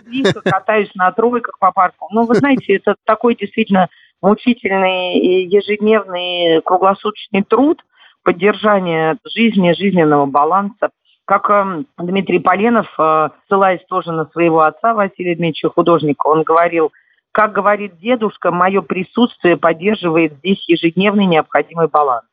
близко 0.06 0.42
катаюсь 0.42 0.94
на 0.94 1.12
тройках 1.12 1.58
по 1.58 1.72
парку. 1.72 2.08
Ну, 2.12 2.26
вы 2.26 2.36
знаете, 2.36 2.76
это 2.76 2.96
такой 3.04 3.36
действительно 3.36 3.90
мучительный 4.22 5.46
ежедневный 5.46 6.62
круглосуточный 6.62 7.44
труд 7.44 7.82
поддержания 8.24 9.18
жизни, 9.36 9.74
жизненного 9.74 10.26
баланса. 10.26 10.90
Как 11.26 11.50
э, 11.50 11.84
Дмитрий 11.98 12.40
Поленов, 12.40 12.88
э, 13.00 13.30
ссылаясь 13.48 13.84
тоже 13.88 14.12
на 14.12 14.26
своего 14.26 14.62
отца 14.62 14.94
Василия 14.94 15.36
Дмитриевича, 15.36 15.70
художника, 15.70 16.28
он 16.28 16.44
говорил, 16.44 16.92
как 17.32 17.52
говорит 17.52 17.98
дедушка, 17.98 18.52
мое 18.52 18.82
присутствие 18.82 19.58
поддерживает 19.58 20.34
здесь 20.38 20.64
ежедневный 20.70 21.26
необходимый 21.26 21.88
баланс. 21.88 22.26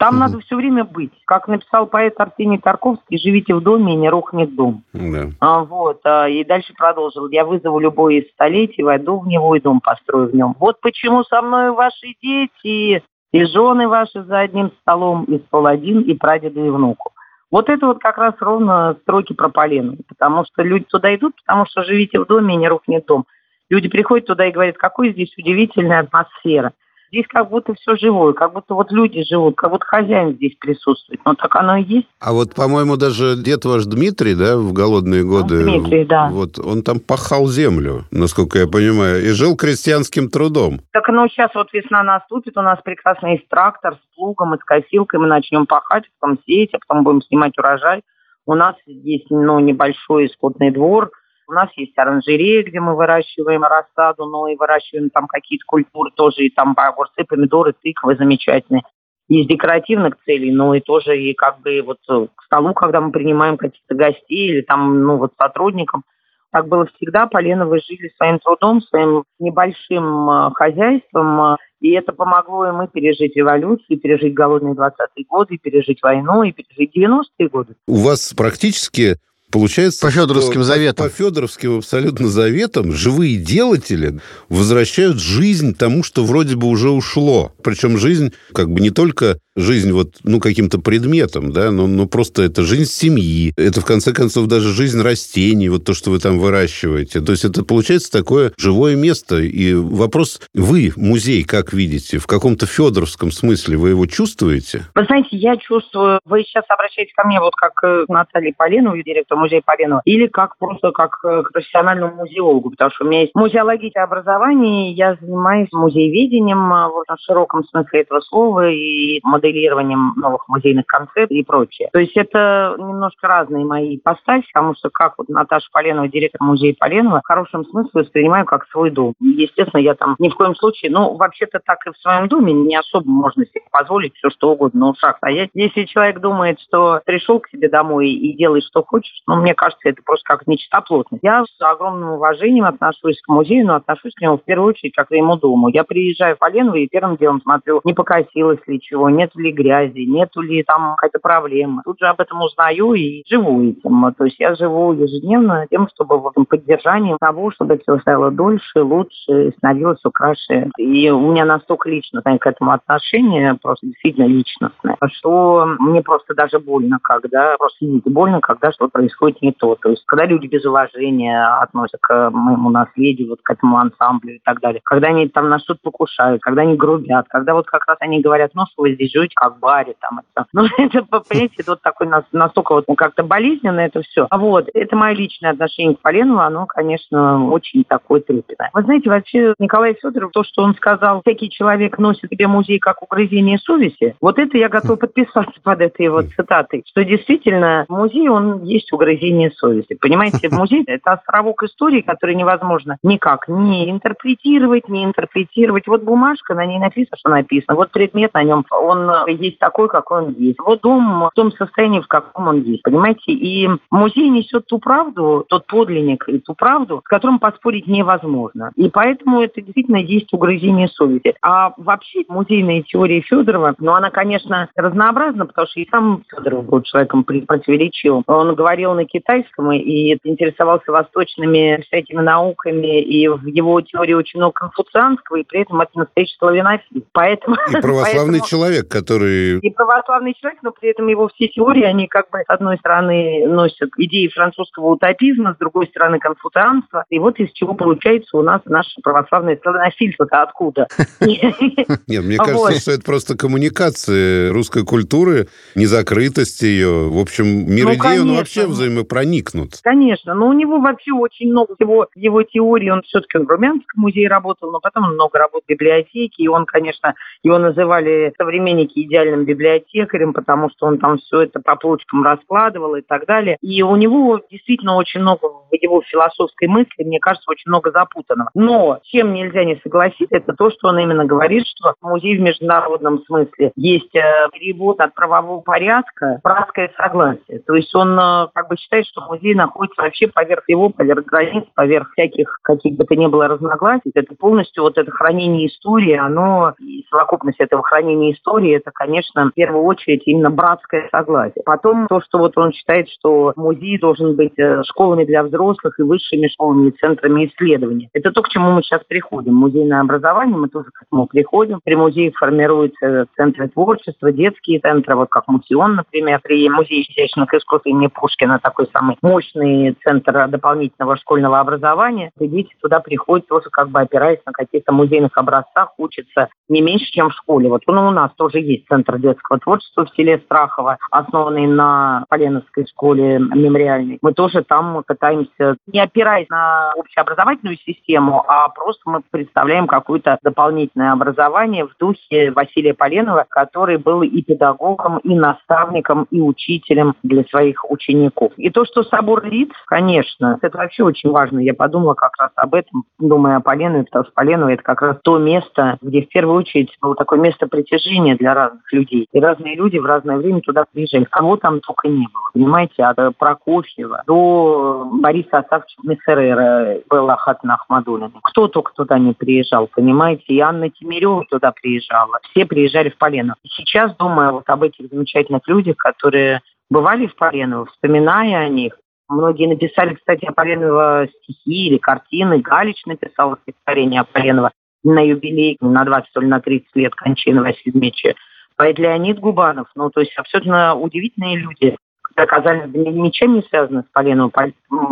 Там 0.00 0.14
угу. 0.14 0.20
надо 0.20 0.40
все 0.40 0.56
время 0.56 0.84
быть. 0.84 1.12
Как 1.26 1.46
написал 1.46 1.86
поэт 1.86 2.14
Арсений 2.18 2.56
Тарковский, 2.56 3.18
живите 3.18 3.54
в 3.54 3.60
доме 3.60 3.92
и 3.92 3.96
не 3.96 4.08
рухнет 4.08 4.54
дом. 4.56 4.82
Да. 4.94 5.26
А, 5.40 5.62
вот. 5.62 6.00
А, 6.04 6.26
и 6.26 6.42
дальше 6.42 6.72
продолжил. 6.72 7.28
Я 7.28 7.44
вызову 7.44 7.78
любое 7.78 8.22
из 8.22 8.30
столетий, 8.30 8.82
войду 8.82 9.18
в 9.18 9.26
него 9.28 9.54
и 9.54 9.60
дом 9.60 9.82
построю 9.82 10.30
в 10.30 10.34
нем. 10.34 10.56
Вот 10.58 10.80
почему 10.80 11.22
со 11.24 11.42
мной 11.42 11.72
ваши 11.72 12.14
дети, 12.22 13.02
и 13.32 13.44
жены 13.44 13.88
ваши 13.88 14.22
за 14.24 14.40
одним 14.40 14.72
столом, 14.80 15.24
и 15.24 15.38
стол 15.40 15.66
один, 15.66 16.00
и 16.00 16.14
прадеду, 16.14 16.64
и 16.64 16.70
внуку. 16.70 17.12
Вот 17.50 17.68
это 17.68 17.86
вот 17.86 18.00
как 18.00 18.18
раз 18.18 18.34
ровно 18.38 18.96
строки 19.02 19.32
про 19.32 19.48
Полену. 19.48 19.96
Потому 20.08 20.44
что 20.44 20.62
люди 20.62 20.84
туда 20.84 21.14
идут, 21.14 21.34
потому 21.44 21.66
что 21.66 21.82
живите 21.82 22.20
в 22.20 22.26
доме 22.26 22.54
и 22.54 22.58
не 22.58 22.68
рухнет 22.68 23.06
дом. 23.06 23.26
Люди 23.68 23.88
приходят 23.88 24.26
туда 24.26 24.46
и 24.46 24.52
говорят, 24.52 24.76
какой 24.76 25.12
здесь 25.12 25.36
удивительная 25.36 26.00
атмосфера. 26.00 26.72
Здесь 27.12 27.26
как 27.28 27.50
будто 27.50 27.74
все 27.74 27.96
живое, 27.96 28.34
как 28.34 28.52
будто 28.52 28.74
вот 28.74 28.92
люди 28.92 29.24
живут, 29.24 29.56
как 29.56 29.70
будто 29.70 29.84
хозяин 29.84 30.34
здесь 30.34 30.54
присутствует. 30.60 31.20
Но 31.24 31.34
так 31.34 31.56
оно 31.56 31.76
и 31.76 31.82
есть. 31.82 32.06
А 32.20 32.32
вот, 32.32 32.54
по-моему, 32.54 32.96
даже 32.96 33.36
дед 33.36 33.64
ваш 33.64 33.84
Дмитрий, 33.84 34.36
да, 34.36 34.56
в 34.56 34.72
голодные 34.72 35.24
годы... 35.24 35.64
Дмитрий, 35.64 36.04
да. 36.04 36.28
Вот, 36.30 36.60
он 36.60 36.84
там 36.84 37.00
пахал 37.00 37.48
землю, 37.48 38.04
насколько 38.12 38.60
я 38.60 38.68
понимаю, 38.68 39.24
и 39.24 39.30
жил 39.30 39.56
крестьянским 39.56 40.28
трудом. 40.28 40.82
Так, 40.92 41.08
ну, 41.08 41.26
сейчас 41.28 41.50
вот 41.54 41.72
весна 41.72 42.04
наступит, 42.04 42.56
у 42.56 42.62
нас 42.62 42.78
прекрасный 42.84 43.32
есть 43.32 43.48
трактор 43.48 43.94
с 43.94 44.16
плугом 44.16 44.54
и 44.54 44.58
с 44.58 44.64
косилкой, 44.64 45.18
мы 45.18 45.26
начнем 45.26 45.66
пахать, 45.66 46.04
потом 46.20 46.38
сеять, 46.46 46.74
а 46.74 46.78
потом 46.86 47.02
будем 47.02 47.22
снимать 47.22 47.58
урожай. 47.58 48.02
У 48.46 48.54
нас 48.54 48.76
есть, 48.86 49.30
ну, 49.30 49.58
небольшой 49.58 50.28
скотный 50.28 50.70
двор, 50.70 51.10
у 51.50 51.52
нас 51.52 51.68
есть 51.76 51.98
оранжерея, 51.98 52.62
где 52.62 52.78
мы 52.80 52.94
выращиваем 52.94 53.64
рассаду, 53.64 54.26
но 54.26 54.46
и 54.48 54.56
выращиваем 54.56 55.10
там 55.10 55.26
какие-то 55.26 55.64
культуры 55.66 56.12
тоже, 56.14 56.44
и 56.44 56.50
там 56.50 56.74
огурцы, 56.76 57.24
помидоры, 57.28 57.74
тыквы 57.82 58.16
замечательные. 58.16 58.82
Из 59.28 59.46
декоративных 59.46 60.14
целей, 60.24 60.52
но 60.52 60.74
и 60.74 60.80
тоже 60.80 61.20
и 61.20 61.34
как 61.34 61.60
бы 61.60 61.82
вот 61.82 61.98
к 62.06 62.42
столу, 62.44 62.72
когда 62.74 63.00
мы 63.00 63.12
принимаем 63.12 63.56
каких-то 63.56 63.94
гостей 63.94 64.48
или 64.48 64.60
там, 64.62 65.02
ну 65.02 65.18
вот 65.18 65.32
сотрудникам. 65.38 66.04
Так 66.52 66.66
было 66.66 66.86
всегда. 66.96 67.26
Поленовы 67.26 67.78
жили 67.78 68.12
своим 68.16 68.40
трудом, 68.40 68.80
своим 68.82 69.22
небольшим 69.38 70.28
э, 70.28 70.50
хозяйством, 70.54 71.52
э, 71.52 71.56
и 71.80 71.92
это 71.92 72.12
помогло 72.12 72.66
им 72.66 72.82
и 72.82 72.88
пережить 72.88 73.36
революцию, 73.36 73.86
и 73.88 73.96
пережить 73.96 74.34
голодные 74.34 74.74
20-е 74.74 75.24
годы, 75.28 75.54
и 75.54 75.58
пережить 75.58 76.02
войну, 76.02 76.42
и 76.42 76.50
пережить 76.50 76.96
90-е 76.96 77.48
годы. 77.48 77.76
У 77.86 77.98
вас 77.98 78.34
практически 78.36 79.14
Получается, 79.50 80.06
по 80.06 80.10
Федоровским 80.10 80.62
заветам. 80.62 81.06
По, 81.06 81.10
по 81.10 81.16
Федоровским 81.16 81.78
абсолютно 81.78 82.28
заветам 82.28 82.92
живые 82.92 83.36
делатели 83.36 84.20
возвращают 84.48 85.18
жизнь 85.18 85.74
тому, 85.74 86.02
что 86.02 86.24
вроде 86.24 86.56
бы 86.56 86.68
уже 86.68 86.90
ушло. 86.90 87.52
Причем 87.62 87.98
жизнь 87.98 88.32
как 88.52 88.70
бы 88.70 88.80
не 88.80 88.90
только 88.90 89.38
жизнь 89.56 89.92
вот, 89.92 90.16
ну, 90.22 90.40
каким-то 90.40 90.78
предметом, 90.78 91.52
да, 91.52 91.70
но, 91.70 91.86
но 91.86 92.06
просто 92.06 92.42
это 92.42 92.62
жизнь 92.62 92.90
семьи, 92.90 93.52
это, 93.56 93.80
в 93.80 93.84
конце 93.84 94.12
концов, 94.12 94.46
даже 94.46 94.72
жизнь 94.72 95.00
растений, 95.00 95.68
вот 95.68 95.84
то, 95.84 95.94
что 95.94 96.10
вы 96.10 96.18
там 96.18 96.38
выращиваете. 96.38 97.20
То 97.20 97.32
есть 97.32 97.44
это 97.44 97.64
получается 97.64 98.10
такое 98.10 98.52
живое 98.56 98.96
место. 98.96 99.38
И 99.38 99.74
вопрос, 99.74 100.40
вы, 100.54 100.92
музей, 100.96 101.42
как 101.44 101.72
видите, 101.72 102.18
в 102.18 102.26
каком-то 102.26 102.66
федоровском 102.66 103.32
смысле 103.32 103.76
вы 103.76 103.90
его 103.90 104.06
чувствуете? 104.06 104.86
Вы 104.94 105.04
знаете, 105.04 105.28
я 105.32 105.56
чувствую, 105.56 106.20
вы 106.24 106.42
сейчас 106.44 106.64
обращаетесь 106.68 107.12
ко 107.14 107.26
мне 107.26 107.40
вот 107.40 107.54
как 107.54 107.74
к 107.74 108.04
Наталье 108.08 108.54
Полиновой, 108.56 109.02
директор 109.02 109.38
музея 109.40 109.62
Полинова, 109.64 110.02
или 110.04 110.26
как 110.26 110.56
просто 110.58 110.92
как 110.92 111.20
к 111.20 111.50
профессиональному 111.52 112.14
музеологу, 112.14 112.70
потому 112.70 112.90
что 112.90 113.04
у 113.04 113.08
меня 113.08 113.22
есть 113.22 113.34
музеологическое 113.34 114.04
образование, 114.04 114.92
я 114.92 115.16
занимаюсь 115.20 115.68
музееведением 115.72 116.72
а, 116.72 116.88
в 116.88 117.04
широком 117.20 117.64
смысле 117.64 118.02
этого 118.02 118.20
слова, 118.20 118.68
и 118.68 119.20
моделированием 119.22 120.14
новых 120.16 120.48
музейных 120.48 120.86
концепций 120.86 121.38
и 121.38 121.44
прочее. 121.44 121.88
То 121.92 121.98
есть 121.98 122.16
это 122.16 122.74
немножко 122.78 123.26
разные 123.26 123.64
мои 123.64 123.96
ипостаси, 123.96 124.46
потому 124.52 124.74
что 124.74 124.90
как 124.90 125.14
вот 125.18 125.28
Наташа 125.28 125.68
Поленова, 125.72 126.08
директор 126.08 126.40
музея 126.42 126.74
Поленова, 126.78 127.20
в 127.20 127.26
хорошем 127.26 127.64
смысле 127.64 127.90
воспринимаю 127.94 128.44
как 128.46 128.66
свой 128.68 128.90
дом. 128.90 129.14
Естественно, 129.20 129.80
я 129.80 129.94
там 129.94 130.16
ни 130.18 130.28
в 130.28 130.34
коем 130.34 130.54
случае, 130.54 130.90
ну, 130.90 131.16
вообще-то 131.16 131.60
так 131.64 131.86
и 131.86 131.90
в 131.90 131.96
своем 131.98 132.28
доме 132.28 132.52
не 132.52 132.76
особо 132.76 133.08
можно 133.08 133.44
себе 133.46 133.62
позволить 133.70 134.14
все 134.14 134.30
что 134.30 134.52
угодно 134.52 134.80
на 134.80 134.90
ушах 134.90 135.18
стоять. 135.18 135.50
Если 135.54 135.84
человек 135.84 136.20
думает, 136.20 136.58
что 136.60 137.00
пришел 137.04 137.40
к 137.40 137.48
себе 137.48 137.68
домой 137.68 138.10
и 138.10 138.36
делай, 138.36 138.62
что 138.62 138.82
хочешь, 138.82 139.22
ну, 139.30 139.42
мне 139.42 139.54
кажется, 139.54 139.88
это 139.88 140.02
просто 140.04 140.24
как 140.24 140.46
нечистоплотность. 140.46 141.24
Я 141.24 141.44
с 141.44 141.60
огромным 141.60 142.12
уважением 142.12 142.64
отношусь 142.64 143.20
к 143.22 143.28
музею, 143.28 143.66
но 143.66 143.76
отношусь 143.76 144.14
к 144.14 144.20
нему 144.20 144.36
в 144.36 144.44
первую 144.44 144.68
очередь 144.68 144.94
как 144.94 145.06
к 145.06 145.08
своему 145.08 145.36
дому. 145.36 145.68
Я 145.68 145.84
приезжаю 145.84 146.36
в 146.36 146.38
Поленово 146.38 146.76
и 146.76 146.88
первым 146.88 147.16
делом 147.16 147.40
смотрю, 147.40 147.80
не 147.84 147.94
покосилось 147.94 148.60
ли 148.66 148.80
чего, 148.80 149.08
нет 149.08 149.30
нет 149.34 149.36
ли 149.36 149.52
грязи, 149.52 150.06
нету 150.06 150.40
ли 150.40 150.62
там 150.62 150.94
какая-то 150.96 151.18
проблема. 151.18 151.82
Тут 151.84 151.98
же 151.98 152.06
об 152.06 152.20
этом 152.20 152.42
узнаю 152.42 152.94
и 152.94 153.22
живу 153.28 153.62
этим. 153.62 154.14
То 154.14 154.24
есть 154.24 154.38
я 154.38 154.54
живу 154.54 154.92
ежедневно 154.92 155.66
тем, 155.70 155.88
чтобы 155.88 156.18
в 156.18 156.28
этом 156.28 156.46
поддержании 156.46 157.16
того, 157.20 157.50
чтобы 157.50 157.78
все 157.78 157.98
стало 157.98 158.30
дольше, 158.30 158.82
лучше, 158.82 159.52
становилось 159.58 159.98
все. 160.34 160.70
И 160.78 161.10
у 161.10 161.32
меня 161.32 161.44
настолько 161.44 161.88
лично 161.88 162.22
к 162.22 162.46
этому 162.46 162.72
отношение, 162.72 163.58
просто 163.60 163.86
действительно 163.86 164.26
личностное, 164.26 164.96
что 165.12 165.66
мне 165.78 166.02
просто 166.02 166.34
даже 166.34 166.58
больно, 166.58 166.98
когда 167.02 167.56
просто 167.58 167.86
больно, 168.06 168.40
когда 168.40 168.72
что-то 168.72 168.92
происходит 168.92 169.19
не 169.40 169.52
то. 169.52 169.76
То 169.76 169.90
есть 169.90 170.04
когда 170.06 170.26
люди 170.26 170.46
без 170.46 170.64
уважения 170.64 171.44
относятся 171.60 171.98
к 172.00 172.30
моему 172.30 172.70
наследию, 172.70 173.30
вот 173.30 173.40
к 173.42 173.50
этому 173.50 173.78
ансамблю 173.78 174.34
и 174.34 174.40
так 174.44 174.60
далее, 174.60 174.80
когда 174.84 175.08
они 175.08 175.28
там 175.28 175.48
на 175.48 175.58
что-то 175.58 175.80
покушают, 175.82 176.42
когда 176.42 176.62
они 176.62 176.76
грубят, 176.76 177.26
когда 177.28 177.54
вот 177.54 177.66
как 177.66 177.86
раз 177.86 177.96
они 178.00 178.20
говорят, 178.20 178.52
ну 178.54 178.64
что 178.66 178.82
вы 178.82 178.94
здесь 178.94 179.12
жить 179.12 179.34
как 179.34 179.56
в 179.56 179.60
баре 179.60 179.94
там 180.00 180.20
это. 180.34 180.46
Ну, 180.52 180.64
это, 180.78 181.02
понимаете, 181.02 181.64
вот 181.66 181.80
такой 181.82 182.08
настолько 182.32 182.74
вот 182.74 182.84
ну, 182.88 182.94
как-то 182.94 183.22
болезненно 183.22 183.80
это 183.80 184.02
все. 184.02 184.26
А 184.30 184.38
вот, 184.38 184.68
это 184.72 184.96
мое 184.96 185.14
личное 185.14 185.52
отношение 185.52 185.96
к 185.96 186.00
Поленову, 186.00 186.40
оно, 186.40 186.66
конечно, 186.66 187.48
очень 187.50 187.84
такое 187.84 188.20
трепетное. 188.20 188.70
Вы 188.72 188.82
знаете, 188.82 189.10
вообще, 189.10 189.54
Николай 189.58 189.94
Федоров, 189.94 190.32
то, 190.32 190.44
что 190.44 190.62
он 190.62 190.74
сказал, 190.74 191.22
всякий 191.22 191.50
человек 191.50 191.98
носит 191.98 192.30
себе 192.30 192.46
музей 192.46 192.78
как 192.78 193.02
угрызение 193.02 193.58
совести, 193.58 194.16
вот 194.20 194.38
это 194.38 194.56
я 194.58 194.68
готова 194.68 194.96
подписаться 194.96 195.60
под 195.62 195.80
этой 195.80 196.08
вот 196.08 196.26
цитатой, 196.36 196.84
что 196.86 197.04
действительно 197.04 197.84
музей, 197.88 198.28
он 198.28 198.64
есть 198.64 198.92
угрызение 198.92 199.09
совести. 199.56 199.94
Понимаете, 199.94 200.48
музей– 200.52 200.84
это 200.86 201.12
островок 201.12 201.62
истории, 201.62 202.00
который 202.00 202.34
невозможно 202.34 202.96
никак 203.02 203.48
не 203.48 203.90
интерпретировать, 203.90 204.88
не 204.88 205.04
интерпретировать. 205.04 205.86
Вот 205.86 206.02
бумажка, 206.02 206.54
на 206.54 206.66
ней 206.66 206.78
написано, 206.78 207.16
что 207.18 207.30
написано. 207.30 207.76
Вот 207.76 207.90
предмет 207.90 208.34
на 208.34 208.42
нем, 208.42 208.64
он 208.70 209.10
есть 209.28 209.58
такой, 209.58 209.88
какой 209.88 210.24
он 210.24 210.34
есть. 210.38 210.58
Вот 210.58 210.80
дом 210.82 211.28
в 211.28 211.30
том 211.34 211.52
состоянии, 211.52 212.00
в 212.00 212.08
каком 212.08 212.48
он 212.48 212.62
есть, 212.62 212.82
понимаете? 212.82 213.32
И 213.32 213.68
музей 213.90 214.28
несет 214.28 214.66
ту 214.66 214.78
правду, 214.78 215.44
тот 215.48 215.66
подлинник 215.66 216.28
и 216.28 216.38
ту 216.38 216.54
правду, 216.54 217.02
с 217.04 217.08
которым 217.08 217.38
поспорить 217.38 217.86
невозможно. 217.86 218.72
И 218.76 218.88
поэтому 218.88 219.40
это 219.40 219.60
действительно 219.60 219.96
есть 219.96 220.32
угрызение 220.32 220.88
совести. 220.88 221.34
А 221.42 221.72
вообще 221.76 222.24
музейная 222.28 222.82
теория 222.82 223.20
Федорова, 223.20 223.74
ну, 223.78 223.92
она, 223.92 224.10
конечно, 224.10 224.68
разнообразна, 224.74 225.46
потому 225.46 225.66
что 225.68 225.80
и 225.80 225.88
сам 225.90 226.22
Федоров 226.28 226.64
был 226.66 226.82
человеком 226.82 227.24
противоречивым. 227.24 228.24
Он 228.26 228.54
говорил 228.54 228.94
на 229.00 229.06
китайском 229.06 229.72
и 229.72 230.16
интересовался 230.24 230.92
восточными 230.92 231.82
всякими 231.86 232.20
науками, 232.20 233.00
и 233.00 233.28
в 233.28 233.46
его 233.46 233.80
теории 233.80 234.12
очень 234.12 234.38
много 234.38 234.52
конфуцианского, 234.52 235.36
и 235.36 235.44
при 235.44 235.62
этом 235.62 235.80
это 235.80 235.90
настоящий 235.94 236.36
славянофил. 236.38 237.04
Поэтому, 237.12 237.56
и 237.56 237.72
православный 237.80 238.40
поэтому... 238.40 238.48
человек, 238.48 238.88
который... 238.88 239.58
И 239.58 239.70
православный 239.70 240.34
человек, 240.34 240.60
но 240.62 240.72
при 240.72 240.90
этом 240.90 241.08
его 241.08 241.28
все 241.28 241.48
теории, 241.48 241.84
они 241.84 242.06
как 242.06 242.30
бы 242.30 242.38
с 242.38 242.50
одной 242.50 242.78
стороны 242.78 243.46
носят 243.46 243.90
идеи 243.96 244.28
французского 244.28 244.92
утопизма, 244.92 245.54
с 245.54 245.58
другой 245.58 245.86
стороны 245.88 246.18
конфуцианства. 246.18 247.04
И 247.08 247.18
вот 247.18 247.38
из 247.38 247.50
чего 247.52 247.74
получается 247.74 248.36
у 248.36 248.42
нас 248.42 248.60
наше 248.66 249.00
православное 249.02 249.58
славянофильство-то 249.62 250.42
откуда? 250.42 250.86
Нет, 251.20 252.24
мне 252.24 252.36
кажется, 252.36 252.80
что 252.80 252.92
это 252.92 253.02
просто 253.02 253.36
коммуникация 253.36 254.52
русской 254.52 254.84
культуры, 254.84 255.48
незакрытость 255.74 256.62
ее. 256.62 257.08
В 257.08 257.18
общем, 257.18 257.46
мир 257.70 257.86
ну, 257.86 257.94
идей, 257.94 258.20
он 258.20 258.36
вообще 258.36 258.66
взаимопроникнут. 258.90 259.80
Конечно, 259.82 260.34
но 260.34 260.48
у 260.48 260.52
него 260.52 260.80
вообще 260.80 261.12
очень 261.12 261.50
много 261.50 261.74
всего 261.76 262.08
его 262.14 262.42
теории. 262.42 262.90
Он 262.90 263.02
все-таки 263.02 263.38
в 263.38 263.48
Румянском 263.48 264.02
музее 264.02 264.28
работал, 264.28 264.70
но 264.70 264.80
потом 264.80 265.14
много 265.14 265.38
работал 265.38 265.62
в 265.66 265.68
библиотеке, 265.68 266.42
и 266.42 266.48
он, 266.48 266.66
конечно, 266.66 267.14
его 267.42 267.58
называли 267.58 268.32
современники 268.36 269.00
идеальным 269.00 269.44
библиотекарем, 269.44 270.32
потому 270.32 270.70
что 270.70 270.86
он 270.86 270.98
там 270.98 271.18
все 271.18 271.42
это 271.42 271.60
по 271.60 271.76
полочкам 271.76 272.22
раскладывал 272.22 272.96
и 272.96 273.02
так 273.02 273.26
далее. 273.26 273.56
И 273.60 273.82
у 273.82 273.96
него 273.96 274.40
действительно 274.50 274.96
очень 274.96 275.20
много 275.20 275.46
в 275.46 275.68
его 275.72 276.02
философской 276.02 276.68
мысли, 276.68 277.04
мне 277.04 277.20
кажется, 277.20 277.50
очень 277.50 277.70
много 277.70 277.90
запутанного. 277.90 278.50
Но 278.54 279.00
чем 279.04 279.32
нельзя 279.32 279.64
не 279.64 279.76
согласиться, 279.82 280.36
это 280.36 280.52
то, 280.54 280.70
что 280.70 280.88
он 280.88 280.98
именно 280.98 281.24
говорит, 281.24 281.64
что 281.66 281.94
музей 282.00 282.36
в 282.36 282.40
международном 282.40 283.22
смысле 283.24 283.72
есть 283.76 284.14
э, 284.14 284.48
перевод 284.52 285.00
от 285.00 285.14
правового 285.14 285.60
порядка, 285.60 286.40
братское 286.42 286.90
согласие. 286.96 287.60
То 287.66 287.74
есть 287.74 287.94
он 287.94 288.18
э, 288.18 288.48
как 288.54 288.69
бы 288.70 288.76
считает, 288.76 289.06
что 289.06 289.20
музей 289.22 289.54
находится 289.54 290.00
вообще 290.00 290.28
поверх 290.28 290.64
его, 290.68 290.88
поверх 290.88 291.24
границ, 291.24 291.64
поверх 291.74 292.12
всяких 292.12 292.58
каких 292.62 292.96
бы 292.96 293.04
то 293.04 293.16
ни 293.16 293.26
было 293.26 293.48
разногласий. 293.48 294.12
Это 294.14 294.34
полностью 294.36 294.84
вот 294.84 294.96
это 294.96 295.10
хранение 295.10 295.66
истории, 295.66 296.14
оно, 296.14 296.74
и 296.78 297.04
совокупность 297.10 297.60
этого 297.60 297.82
хранения 297.82 298.32
истории, 298.32 298.76
это, 298.76 298.90
конечно, 298.94 299.46
в 299.46 299.54
первую 299.54 299.84
очередь 299.84 300.22
именно 300.26 300.50
братское 300.50 301.08
согласие. 301.10 301.62
Потом 301.64 302.06
то, 302.06 302.20
что 302.20 302.38
вот 302.38 302.56
он 302.56 302.72
считает, 302.72 303.08
что 303.08 303.52
музей 303.56 303.98
должен 303.98 304.36
быть 304.36 304.58
э, 304.58 304.82
школами 304.84 305.24
для 305.24 305.42
взрослых 305.42 305.98
и 305.98 306.02
высшими 306.02 306.46
школами 306.48 306.88
и 306.88 306.96
центрами 306.96 307.46
исследований. 307.46 308.08
Это 308.12 308.30
то, 308.30 308.42
к 308.42 308.48
чему 308.48 308.70
мы 308.70 308.82
сейчас 308.82 309.02
приходим. 309.04 309.54
Музейное 309.54 310.00
образование, 310.00 310.56
мы 310.56 310.68
тоже 310.68 310.90
к 310.92 311.02
этому 311.02 311.26
приходим. 311.26 311.80
При 311.82 311.96
музее 311.96 312.32
формируются 312.32 313.26
центры 313.36 313.68
творчества, 313.68 314.30
детские 314.30 314.78
центры, 314.80 315.16
вот 315.16 315.28
как 315.28 315.48
Мусион, 315.48 315.96
например, 315.96 316.40
при 316.42 316.68
музее 316.68 317.02
изящных 317.02 317.52
искусств 317.52 317.86
имени 317.86 318.06
Пушкина, 318.06 318.59
такой 318.60 318.88
самый 318.92 319.16
мощный 319.22 319.96
центр 320.04 320.48
дополнительного 320.48 321.16
школьного 321.16 321.60
образования. 321.60 322.30
И 322.38 322.46
дети 322.46 322.74
туда 322.80 323.00
приходят 323.00 323.46
тоже 323.48 323.68
как 323.70 323.90
бы 323.90 324.00
опираясь 324.00 324.40
на 324.46 324.52
каких-то 324.52 324.92
музейных 324.92 325.36
образцах, 325.36 325.92
учатся 325.98 326.48
не 326.68 326.80
меньше, 326.80 327.06
чем 327.10 327.30
в 327.30 327.34
школе. 327.34 327.68
Вот 327.68 327.82
ну, 327.86 328.06
у 328.06 328.10
нас 328.10 328.30
тоже 328.36 328.58
есть 328.58 328.86
центр 328.86 329.18
детского 329.18 329.58
творчества 329.58 330.06
в 330.06 330.14
селе 330.14 330.38
Страхово, 330.44 330.98
основанный 331.10 331.66
на 331.66 332.24
Поленовской 332.28 332.86
школе 332.86 333.38
мемориальной. 333.38 334.18
Мы 334.22 334.32
тоже 334.32 334.62
там 334.62 335.02
пытаемся, 335.06 335.76
не 335.86 336.00
опираясь 336.00 336.48
на 336.48 336.92
общеобразовательную 336.96 337.76
систему, 337.78 338.44
а 338.46 338.68
просто 338.68 339.02
мы 339.10 339.22
представляем 339.30 339.86
какое-то 339.86 340.38
дополнительное 340.42 341.12
образование 341.12 341.86
в 341.86 341.96
духе 341.98 342.52
Василия 342.52 342.94
Поленова, 342.94 343.46
который 343.48 343.98
был 343.98 344.22
и 344.22 344.42
педагогом, 344.42 345.18
и 345.18 345.34
наставником, 345.34 346.26
и 346.30 346.40
учителем 346.40 347.14
для 347.22 347.44
своих 347.44 347.90
учеников. 347.90 348.49
И 348.56 348.70
то, 348.70 348.84
что 348.84 349.02
собор 349.02 349.44
лиц, 349.44 349.70
конечно, 349.86 350.58
это 350.62 350.78
вообще 350.78 351.04
очень 351.04 351.30
важно. 351.30 351.58
Я 351.60 351.74
подумала 351.74 352.14
как 352.14 352.32
раз 352.38 352.50
об 352.56 352.74
этом, 352.74 353.04
думая 353.18 353.56
о 353.56 353.60
Поленове, 353.60 354.04
потому 354.04 354.24
что 354.24 354.32
Поленово 354.34 354.70
это 354.70 354.82
как 354.82 355.02
раз 355.02 355.16
то 355.22 355.38
место, 355.38 355.98
где 356.00 356.22
в 356.22 356.28
первую 356.28 356.58
очередь 356.58 356.96
было 357.00 357.14
такое 357.14 357.38
место 357.38 357.66
притяжения 357.66 358.36
для 358.36 358.54
разных 358.54 358.92
людей. 358.92 359.28
И 359.32 359.40
разные 359.40 359.76
люди 359.76 359.98
в 359.98 360.04
разное 360.04 360.36
время 360.36 360.60
туда 360.60 360.84
приезжали. 360.92 361.24
Кого 361.24 361.56
там 361.56 361.80
только 361.80 362.08
не 362.08 362.26
было, 362.32 362.50
понимаете, 362.52 363.04
от 363.04 363.36
Прокофьева 363.36 364.22
до 364.26 365.08
Бориса 365.12 365.58
Асафовича 365.58 365.96
Мессерера, 366.02 366.98
Белла 367.10 367.36
Хатна 367.36 367.74
Ахмадулина. 367.74 368.32
Кто 368.42 368.68
только 368.68 368.92
туда 368.94 369.18
не 369.18 369.32
приезжал, 369.32 369.88
понимаете? 369.88 370.44
И 370.48 370.60
Анна 370.60 370.90
Тимирева 370.90 371.44
туда 371.48 371.72
приезжала. 371.72 372.38
Все 372.50 372.66
приезжали 372.66 373.10
в 373.10 373.18
Полено. 373.18 373.54
Сейчас, 373.64 374.14
думаю 374.16 374.52
вот 374.52 374.68
об 374.68 374.82
этих 374.82 375.08
замечательных 375.10 375.66
людях, 375.66 375.96
которые 375.96 376.60
бывали 376.90 377.26
в 377.26 377.34
Поленово, 377.36 377.86
вспоминая 377.86 378.66
о 378.66 378.68
них, 378.68 379.00
Многие 379.30 379.68
написали, 379.68 380.14
кстати, 380.14 380.44
о 380.44 380.52
Поленова 380.52 381.28
стихи 381.28 381.86
или 381.86 381.98
картины. 381.98 382.58
Галич 382.58 383.06
написал 383.06 383.56
стихотворение 383.62 384.22
о 384.22 384.24
Поленова 384.24 384.72
на 385.04 385.20
юбилей, 385.20 385.78
на 385.80 386.04
20 386.04 386.28
или 386.36 386.46
на 386.46 386.60
30 386.60 386.88
лет 386.96 387.14
кончины 387.14 387.62
Василия 387.62 387.92
Дмитриевича. 387.92 388.34
Поэт 388.74 388.98
Леонид 388.98 389.38
Губанов, 389.38 389.86
ну, 389.94 390.10
то 390.10 390.20
есть 390.20 390.36
абсолютно 390.36 390.96
удивительные 390.96 391.58
люди, 391.58 391.96
оказались 392.34 392.92
ничем 392.92 393.54
не 393.54 393.62
связаны 393.62 394.02
с 394.02 394.12
Поленовым. 394.12 394.52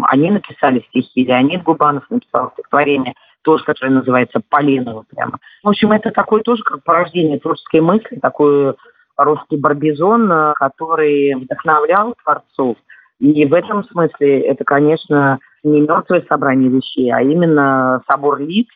Они 0.03 0.31
написали 0.33 0.85
стихи, 0.89 1.25
Леонид 1.25 1.63
Губанов 1.63 2.11
написал 2.11 2.51
стихотворение, 2.55 3.15
тоже, 3.43 3.63
которое 3.63 3.91
называется 3.91 4.41
«Поленово» 4.49 5.05
прямо. 5.09 5.39
В 5.63 5.69
общем, 5.69 5.93
это 5.93 6.11
такое 6.11 6.43
тоже 6.43 6.65
как 6.65 6.83
порождение 6.83 7.39
творческой 7.39 7.83
мысли, 7.83 8.19
такой 8.21 8.75
русский 9.19 9.57
барбизон, 9.57 10.31
э, 10.31 10.53
который 10.55 11.35
вдохновлял 11.35 12.15
творцов. 12.23 12.77
И 13.21 13.45
в 13.45 13.53
этом 13.53 13.85
смысле 13.85 14.41
это, 14.43 14.65
конечно, 14.65 15.39
не 15.65 15.81
мертвое 15.81 16.25
собрание 16.29 16.71
вещей, 16.71 17.11
а 17.13 17.21
именно 17.21 18.03
собор 18.07 18.41
лиц, 18.41 18.69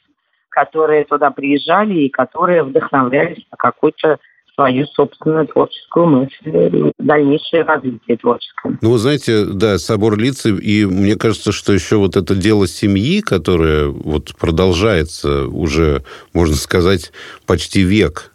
которые 0.49 1.04
туда 1.04 1.30
приезжали 1.30 1.94
и 1.94 2.11
которые 2.11 2.64
вдохновлялись 2.64 3.46
на 3.50 3.56
какой-то 3.56 4.18
свою 4.54 4.87
собственную 4.87 5.46
творческую 5.46 6.06
мысль 6.06 6.92
дальнейшее 6.99 7.62
развитие 7.62 8.18
творческое. 8.18 8.76
Ну, 8.83 8.90
вы 8.90 8.98
знаете, 8.98 9.46
да, 9.46 9.78
собор 9.78 10.18
лиц, 10.18 10.44
и 10.44 10.85
мне 10.85 11.16
кажется, 11.16 11.52
что 11.52 11.72
еще 11.72 11.96
вот 11.96 12.16
это 12.16 12.35
дело 12.35 12.66
семьи, 12.66 13.20
которое 13.20 13.87
вот 13.87 14.35
продолжается 14.38 15.46
уже, 15.46 16.02
можно 16.35 16.57
сказать, 16.57 17.12
почти 17.46 17.83
век. 17.83 18.33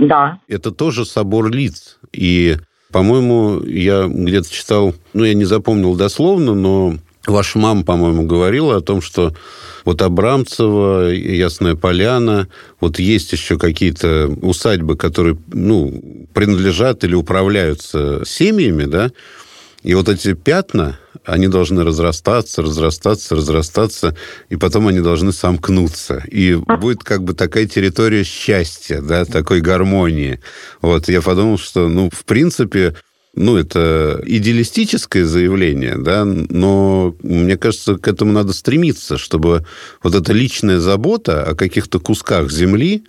Да. 0.00 0.40
Это 0.48 0.70
тоже 0.70 1.04
собор 1.04 1.50
лиц. 1.50 1.98
И, 2.12 2.56
по-моему, 2.90 3.62
я 3.62 4.06
где-то 4.08 4.50
читал, 4.50 4.94
ну, 5.12 5.24
я 5.24 5.34
не 5.34 5.44
запомнил 5.44 5.94
дословно, 5.94 6.54
но 6.54 6.94
ваша 7.26 7.58
мама, 7.58 7.84
по-моему, 7.84 8.26
говорила 8.26 8.76
о 8.76 8.80
том, 8.80 9.02
что 9.02 9.34
вот 9.84 10.00
Абрамцево, 10.02 11.10
Ясная 11.10 11.74
Поляна, 11.74 12.48
вот 12.80 12.98
есть 12.98 13.32
еще 13.32 13.58
какие-то 13.58 14.28
усадьбы, 14.40 14.96
которые, 14.96 15.36
ну, 15.48 16.26
принадлежат 16.32 17.04
или 17.04 17.14
управляются 17.14 18.22
семьями, 18.24 18.84
да, 18.84 19.10
и 19.82 19.94
вот 19.94 20.08
эти 20.08 20.34
пятна, 20.34 20.98
они 21.24 21.48
должны 21.48 21.84
разрастаться, 21.84 22.62
разрастаться, 22.62 23.36
разрастаться, 23.36 24.16
и 24.48 24.56
потом 24.56 24.88
они 24.88 25.00
должны 25.00 25.32
сомкнуться. 25.32 26.22
И 26.30 26.54
будет 26.54 27.04
как 27.04 27.22
бы 27.22 27.34
такая 27.34 27.66
территория 27.66 28.24
счастья, 28.24 29.00
да, 29.00 29.24
такой 29.24 29.60
гармонии. 29.60 30.40
Вот 30.80 31.08
я 31.08 31.20
подумал, 31.20 31.58
что, 31.58 31.88
ну, 31.88 32.10
в 32.12 32.24
принципе, 32.24 32.96
ну, 33.34 33.56
это 33.56 34.20
идеалистическое 34.26 35.24
заявление, 35.24 35.96
да, 35.96 36.24
но 36.24 37.14
мне 37.22 37.56
кажется, 37.56 37.96
к 37.96 38.08
этому 38.08 38.32
надо 38.32 38.52
стремиться, 38.52 39.18
чтобы 39.18 39.64
вот 40.02 40.14
эта 40.14 40.32
личная 40.32 40.80
забота 40.80 41.44
о 41.44 41.54
каких-то 41.54 42.00
кусках 42.00 42.50
земли, 42.50 43.04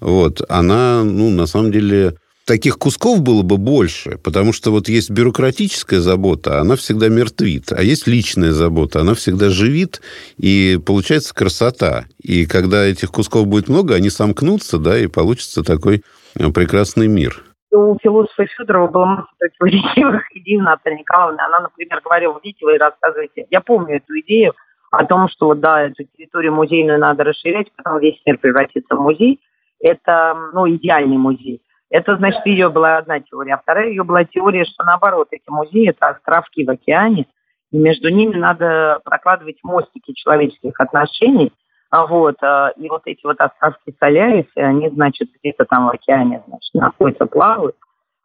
вот, 0.00 0.42
она, 0.48 1.04
ну, 1.04 1.30
на 1.30 1.46
самом 1.46 1.70
деле, 1.70 2.16
таких 2.46 2.78
кусков 2.78 3.22
было 3.22 3.42
бы 3.42 3.56
больше, 3.56 4.18
потому 4.18 4.52
что 4.52 4.70
вот 4.70 4.88
есть 4.88 5.10
бюрократическая 5.10 6.00
забота, 6.00 6.60
она 6.60 6.76
всегда 6.76 7.08
мертвит, 7.08 7.72
а 7.72 7.82
есть 7.82 8.06
личная 8.06 8.52
забота, 8.52 9.00
она 9.00 9.14
всегда 9.14 9.50
живит, 9.50 10.00
и 10.38 10.78
получается 10.84 11.34
красота. 11.34 12.04
И 12.22 12.46
когда 12.46 12.84
этих 12.84 13.10
кусков 13.10 13.46
будет 13.46 13.68
много, 13.68 13.94
они 13.94 14.10
сомкнутся, 14.10 14.78
да, 14.78 14.98
и 14.98 15.06
получится 15.06 15.62
такой 15.62 16.02
прекрасный 16.34 17.08
мир 17.08 17.42
у 17.72 17.98
философа 18.02 18.46
Федорова 18.46 18.88
была 18.88 19.06
масса 19.06 19.30
противоречивых 19.38 20.24
идей 20.36 20.58
у 20.58 20.62
Натальи 20.62 20.98
Николаевны. 20.98 21.40
Она, 21.40 21.60
например, 21.60 22.00
говорила, 22.04 22.38
видите, 22.42 22.64
вы 22.64 22.78
рассказываете. 22.78 23.46
Я 23.50 23.60
помню 23.60 23.96
эту 23.96 24.18
идею 24.20 24.54
о 24.90 25.06
том, 25.06 25.28
что 25.28 25.54
да, 25.54 25.82
эту 25.82 26.04
территорию 26.04 26.52
музейную 26.52 26.98
надо 26.98 27.24
расширять, 27.24 27.72
потом 27.74 27.98
весь 27.98 28.20
мир 28.26 28.38
превратится 28.38 28.94
в 28.94 29.00
музей. 29.00 29.40
Это, 29.80 30.36
ну, 30.52 30.68
идеальный 30.68 31.16
музей. 31.16 31.62
Это, 31.92 32.16
значит, 32.16 32.46
ее 32.46 32.70
была 32.70 32.96
одна 32.96 33.20
теория. 33.20 33.54
А 33.54 33.58
вторая 33.58 33.88
ее 33.88 34.02
была 34.02 34.24
теория, 34.24 34.64
что 34.64 34.82
наоборот, 34.82 35.28
эти 35.30 35.48
музеи– 35.48 35.88
это 35.90 36.08
островки 36.08 36.64
в 36.64 36.70
океане, 36.70 37.26
и 37.70 37.76
между 37.76 38.08
ними 38.08 38.34
надо 38.34 39.00
прокладывать 39.04 39.58
мостики 39.62 40.14
человеческих 40.14 40.72
отношений, 40.80 41.52
а 41.90 42.06
вот, 42.06 42.36
а, 42.42 42.72
и 42.78 42.88
вот 42.88 43.02
эти 43.04 43.20
вот 43.24 43.38
островки 43.38 43.94
Солярисы, 44.00 44.56
они, 44.56 44.88
значит, 44.88 45.28
где-то 45.38 45.66
там 45.66 45.84
в 45.84 45.90
океане, 45.90 46.42
значит, 46.48 46.72
находятся, 46.72 47.26
плавают. 47.26 47.76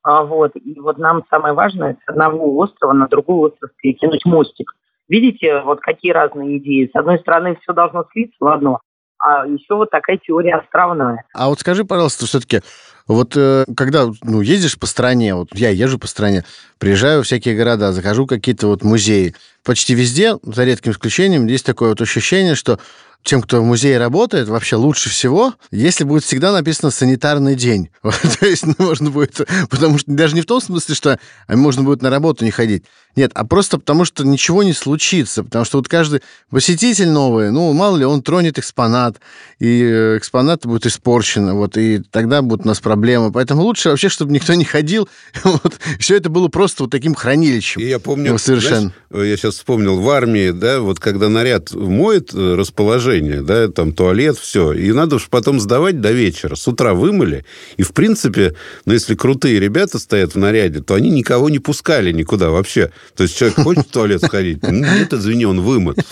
А 0.02 0.24
вот, 0.24 0.54
и 0.56 0.80
вот 0.80 0.98
нам 0.98 1.26
самое 1.30 1.54
важное 1.54 1.98
с 2.06 2.10
одного 2.10 2.56
острова 2.56 2.94
на 2.94 3.10
другой 3.10 3.50
остров 3.50 3.72
перекинуть 3.76 4.24
мостик. 4.24 4.72
Видите, 5.10 5.60
вот 5.60 5.82
какие 5.82 6.14
разные 6.14 6.60
идеи. 6.60 6.90
С 6.90 6.96
одной 6.98 7.20
стороны, 7.20 7.58
все 7.62 7.74
должно 7.74 8.06
слиться 8.14 8.38
в 8.40 8.48
одно, 8.48 8.80
а 9.20 9.46
еще 9.46 9.76
вот 9.76 9.90
такая 9.90 10.18
теория 10.18 10.56
островная. 10.56 11.26
А 11.34 11.50
вот 11.50 11.60
скажи, 11.60 11.84
пожалуйста, 11.84 12.26
все-таки, 12.26 12.62
вот 13.08 13.34
э, 13.36 13.66
когда 13.76 14.10
ну, 14.24 14.42
ездишь 14.42 14.78
по 14.78 14.86
стране, 14.86 15.36
вот 15.36 15.50
я 15.54 15.70
езжу 15.70 15.98
по 15.98 16.08
стране, 16.08 16.44
приезжаю 16.78 17.22
в 17.22 17.26
всякие 17.26 17.56
города, 17.56 17.94
захожу 17.94 18.28
какие-то 18.28 18.68
вот 18.68 18.84
музеи, 18.84 19.36
почти 19.64 19.96
везде, 19.96 20.38
за 20.44 20.64
редким 20.64 20.92
исключением, 20.92 21.48
есть 21.48 21.66
такое 21.66 21.90
вот 21.90 22.02
ощущение, 22.02 22.56
что 22.56 22.80
тем, 23.24 23.42
кто 23.42 23.62
в 23.62 23.66
музее 23.66 23.98
работает, 23.98 24.48
вообще 24.48 24.78
лучше 24.78 25.10
всего, 25.10 25.54
если 25.70 26.06
будет 26.06 26.24
всегда 26.24 26.54
написано 26.54 26.92
«санитарный 26.92 27.56
день». 27.56 27.90
То 28.40 28.46
есть 28.46 28.66
ну, 28.66 28.74
можно 28.80 29.12
будет... 29.12 29.42
Потому 29.70 29.98
что 29.98 30.10
даже 30.10 30.34
не 30.34 30.42
в 30.42 30.46
том 30.46 30.62
смысле, 30.62 30.96
что 30.96 31.20
можно 31.50 31.84
будет 31.84 32.02
на 32.02 32.10
работу 32.10 32.46
не 32.46 32.52
ходить. 32.52 32.86
Нет, 33.18 33.32
а 33.34 33.46
просто 33.46 33.80
потому, 33.80 34.06
что 34.06 34.24
ничего 34.24 34.64
не 34.64 34.74
случится. 34.74 35.44
Потому 35.44 35.66
что 35.66 35.80
вот 35.80 35.90
каждый 35.90 36.22
посетитель 36.50 37.10
новый, 37.10 37.52
ну, 37.52 37.74
мало 37.74 37.98
ли, 37.98 38.06
он 38.06 38.22
тронет 38.22 38.60
экспонат, 38.60 39.18
и 39.60 39.82
э, 39.84 40.18
экспонат 40.18 40.66
будет 40.66 40.86
испорчен. 40.86 41.52
Вот, 41.54 41.78
и 41.78 42.00
тогда 42.00 42.42
будут 42.42 42.66
у 42.66 42.70
нас 42.70 42.80
проблемы 42.80 42.97
проблема. 42.98 43.32
Поэтому 43.32 43.62
лучше 43.62 43.90
вообще, 43.90 44.10
чтобы 44.10 44.32
никто 44.34 44.54
не 44.56 44.66
ходил. 44.66 45.08
Вот. 45.44 45.78
Все 46.00 46.18
это 46.18 46.30
было 46.30 46.48
просто 46.50 46.84
вот 46.84 46.92
таким 46.92 47.16
хранилищем. 47.16 47.80
И 47.82 47.86
я 47.86 48.00
помню, 48.00 48.32
Ну, 48.32 48.38
совершенно. 48.38 48.92
знаешь, 49.10 49.30
я 49.30 49.38
сейчас 49.38 49.56
вспомнил, 49.56 50.00
в 50.00 50.10
армии, 50.10 50.50
да, 50.52 50.80
вот 50.82 51.00
когда 51.00 51.30
наряд 51.30 51.72
моет 51.74 52.34
э, 52.34 52.56
расположение, 52.56 53.42
да, 53.42 53.68
там 53.70 53.94
туалет, 53.94 54.38
все, 54.38 54.74
и 54.74 54.92
надо 54.92 55.16
уж 55.18 55.30
потом 55.30 55.60
сдавать 55.60 56.02
до 56.02 56.12
вечера. 56.12 56.56
С 56.56 56.68
утра 56.68 56.94
вымыли, 56.94 57.46
и, 57.78 57.84
в 57.84 57.94
принципе, 57.94 58.56
ну, 58.86 58.94
если 58.94 59.16
крутые 59.16 59.60
ребята 59.60 60.00
стоят 60.00 60.34
в 60.34 60.38
наряде, 60.38 60.82
то 60.82 60.96
они 60.96 61.10
никого 61.12 61.50
не 61.50 61.60
пускали 61.60 62.12
никуда 62.12 62.50
вообще. 62.50 62.92
То 63.16 63.24
есть 63.24 63.38
человек 63.38 63.60
хочет 63.60 63.88
в 63.88 63.92
туалет 63.92 64.22
сходить? 64.24 64.62
Ну, 64.64 64.72
Нет, 64.72 65.14
извини, 65.14 65.46
он 65.46 65.62
вымыт. 65.62 66.00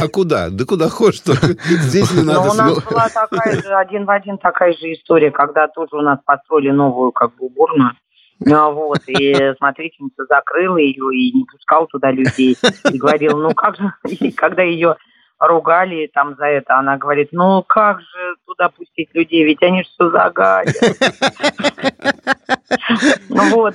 А 0.00 0.08
куда? 0.08 0.50
Да 0.50 0.64
куда 0.64 0.88
хочешь, 0.88 1.22
здесь 1.82 2.10
не 2.12 2.22
надо. 2.22 2.40
у 2.50 2.54
нас 2.54 2.82
была 2.84 3.08
такая 3.08 3.62
же, 3.62 3.74
один 3.74 4.04
в 4.04 4.10
один 4.10 4.38
такая 4.38 4.72
же 4.72 4.92
история, 4.92 5.30
когда 5.46 5.68
тоже 5.68 5.96
у 5.96 6.02
нас 6.02 6.18
построили 6.24 6.70
новую 6.70 7.12
как 7.12 7.34
бы 7.36 7.46
уборную. 7.46 7.92
Ну, 8.40 8.72
вот, 8.72 9.00
и 9.06 9.34
смотрительница 9.58 10.24
закрыла 10.28 10.76
ее 10.76 11.14
и 11.14 11.32
не 11.32 11.44
пускал 11.44 11.86
туда 11.86 12.10
людей. 12.10 12.56
И 12.92 12.98
говорил, 12.98 13.38
ну 13.38 13.50
как 13.54 13.76
же, 13.76 13.92
и 14.08 14.30
когда 14.32 14.62
ее 14.62 14.96
ругали 15.38 16.10
там 16.12 16.34
за 16.36 16.46
это, 16.46 16.78
она 16.78 16.96
говорит, 16.96 17.28
ну 17.32 17.62
как 17.66 18.00
же 18.00 18.36
туда 18.46 18.70
пустить 18.70 19.10
людей, 19.12 19.44
ведь 19.44 19.62
они 19.62 19.82
же 19.82 19.88
все 19.90 20.10
загадят. 20.10 20.74
Ну 23.28 23.50
вот, 23.50 23.74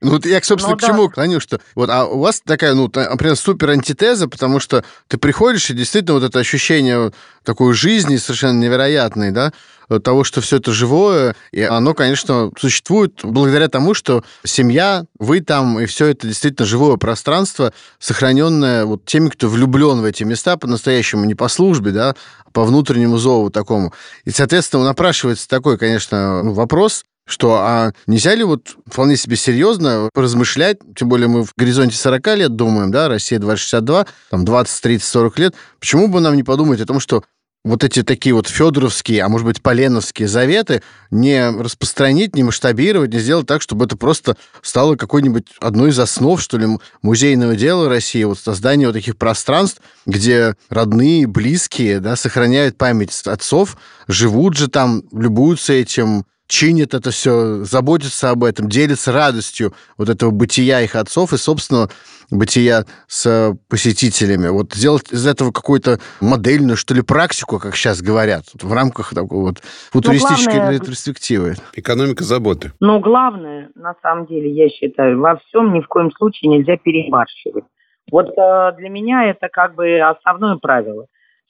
ну, 0.00 0.18
я, 0.24 0.40
собственно, 0.42 0.74
Ну, 0.74 0.78
к 0.78 0.82
чему 0.82 1.08
клоню, 1.08 1.40
что 1.40 1.60
вот, 1.74 1.90
а 1.90 2.06
у 2.06 2.20
вас 2.20 2.40
такая, 2.40 2.74
ну, 2.74 2.90
например, 2.94 3.36
супер 3.36 3.70
антитеза, 3.70 4.28
потому 4.28 4.60
что 4.60 4.84
ты 5.08 5.18
приходишь, 5.18 5.70
и 5.70 5.74
действительно 5.74 6.14
вот 6.14 6.24
это 6.24 6.38
ощущение 6.38 7.12
такой 7.44 7.74
жизни 7.74 8.16
совершенно 8.16 8.58
невероятной, 8.58 9.32
да, 9.32 9.52
того, 10.00 10.24
что 10.24 10.40
все 10.40 10.56
это 10.56 10.72
живое, 10.72 11.34
и 11.52 11.62
оно, 11.62 11.94
конечно, 11.94 12.50
существует 12.58 13.20
благодаря 13.22 13.68
тому, 13.68 13.94
что 13.94 14.24
семья, 14.44 15.04
вы 15.18 15.40
там, 15.40 15.80
и 15.80 15.86
все 15.86 16.06
это 16.06 16.26
действительно 16.26 16.66
живое 16.66 16.96
пространство, 16.96 17.72
сохраненное 17.98 18.84
вот 18.84 19.04
теми, 19.04 19.28
кто 19.28 19.48
влюблен 19.48 20.00
в 20.00 20.04
эти 20.04 20.24
места 20.24 20.56
по-настоящему, 20.56 21.24
не 21.24 21.34
по 21.34 21.48
службе, 21.48 21.90
да, 21.92 22.14
а 22.44 22.50
по 22.50 22.64
внутреннему 22.64 23.18
зову 23.18 23.50
такому. 23.50 23.92
И, 24.24 24.30
соответственно, 24.30 24.84
напрашивается 24.84 25.48
такой, 25.48 25.78
конечно, 25.78 26.42
ну, 26.42 26.52
вопрос, 26.52 27.04
что 27.26 27.54
а 27.56 27.92
нельзя 28.06 28.34
ли 28.34 28.44
вот 28.44 28.76
вполне 28.86 29.16
себе 29.16 29.36
серьезно 29.36 30.08
поразмышлять, 30.12 30.78
тем 30.96 31.08
более 31.08 31.28
мы 31.28 31.44
в 31.44 31.52
горизонте 31.56 31.96
40 31.96 32.26
лет 32.36 32.56
думаем, 32.56 32.90
да, 32.90 33.08
Россия 33.08 33.38
2062, 33.38 34.06
там 34.30 34.44
20, 34.44 34.82
30, 34.82 35.08
40 35.08 35.38
лет, 35.38 35.54
почему 35.78 36.08
бы 36.08 36.20
нам 36.20 36.36
не 36.36 36.42
подумать 36.42 36.80
о 36.80 36.86
том, 36.86 37.00
что 37.00 37.22
вот 37.64 37.84
эти 37.84 38.02
такие 38.02 38.34
вот 38.34 38.48
федоровские, 38.48 39.22
а 39.22 39.28
может 39.28 39.46
быть, 39.46 39.62
поленовские 39.62 40.26
заветы 40.26 40.82
не 41.10 41.48
распространить, 41.48 42.34
не 42.34 42.42
масштабировать, 42.42 43.12
не 43.12 43.20
сделать 43.20 43.46
так, 43.46 43.62
чтобы 43.62 43.84
это 43.84 43.96
просто 43.96 44.36
стало 44.62 44.96
какой-нибудь 44.96 45.46
одной 45.60 45.90
из 45.90 45.98
основ, 45.98 46.40
что 46.40 46.58
ли, 46.58 46.66
музейного 47.02 47.54
дела 47.54 47.88
России, 47.88 48.24
вот 48.24 48.38
создание 48.38 48.88
вот 48.88 48.94
таких 48.94 49.16
пространств, 49.16 49.80
где 50.06 50.56
родные, 50.68 51.26
близкие, 51.28 52.00
да, 52.00 52.16
сохраняют 52.16 52.76
память 52.76 53.12
отцов, 53.26 53.76
живут 54.08 54.56
же 54.56 54.68
там, 54.68 55.04
любуются 55.12 55.72
этим, 55.72 56.24
чинят 56.52 56.92
это 56.92 57.10
все, 57.10 57.64
заботятся 57.64 58.28
об 58.30 58.44
этом, 58.44 58.68
делятся 58.68 59.10
радостью 59.10 59.72
вот 59.96 60.10
этого 60.10 60.30
бытия 60.30 60.82
их 60.82 60.94
отцов 60.94 61.32
и 61.32 61.38
собственного 61.38 61.88
бытия 62.30 62.84
с 63.06 63.56
посетителями. 63.68 64.48
Вот 64.48 64.74
сделать 64.74 65.10
из 65.10 65.26
этого 65.26 65.50
какую-то 65.50 65.98
модельную, 66.20 66.76
что 66.76 66.94
ли, 66.94 67.00
практику, 67.00 67.58
как 67.58 67.74
сейчас 67.74 68.02
говорят, 68.02 68.44
вот 68.52 68.64
в 68.64 68.72
рамках 68.72 69.14
такой 69.14 69.40
вот 69.40 69.58
футуристической 69.90 70.56
главное- 70.56 70.78
перспективы. 70.80 71.54
Экономика 71.74 72.22
заботы. 72.22 72.72
Но 72.80 73.00
главное, 73.00 73.70
на 73.74 73.94
самом 74.02 74.26
деле, 74.26 74.50
я 74.50 74.68
считаю, 74.68 75.20
во 75.20 75.36
всем 75.36 75.72
ни 75.72 75.80
в 75.80 75.88
коем 75.88 76.12
случае 76.12 76.50
нельзя 76.50 76.76
перебарщивать. 76.76 77.64
Вот 78.10 78.26
э, 78.26 78.72
для 78.76 78.90
меня 78.90 79.24
это 79.30 79.48
как 79.48 79.74
бы 79.74 80.00
основное 80.00 80.56
правило, 80.56 81.06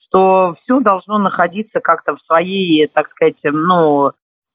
что 0.07 0.55
все 0.63 0.79
должно 0.81 1.19
находиться 1.19 1.81
как-то 1.81 2.15
в 2.15 2.21
своей, 2.27 2.87
так 2.87 3.11
сказать, 3.11 3.37
ну, 3.43 4.13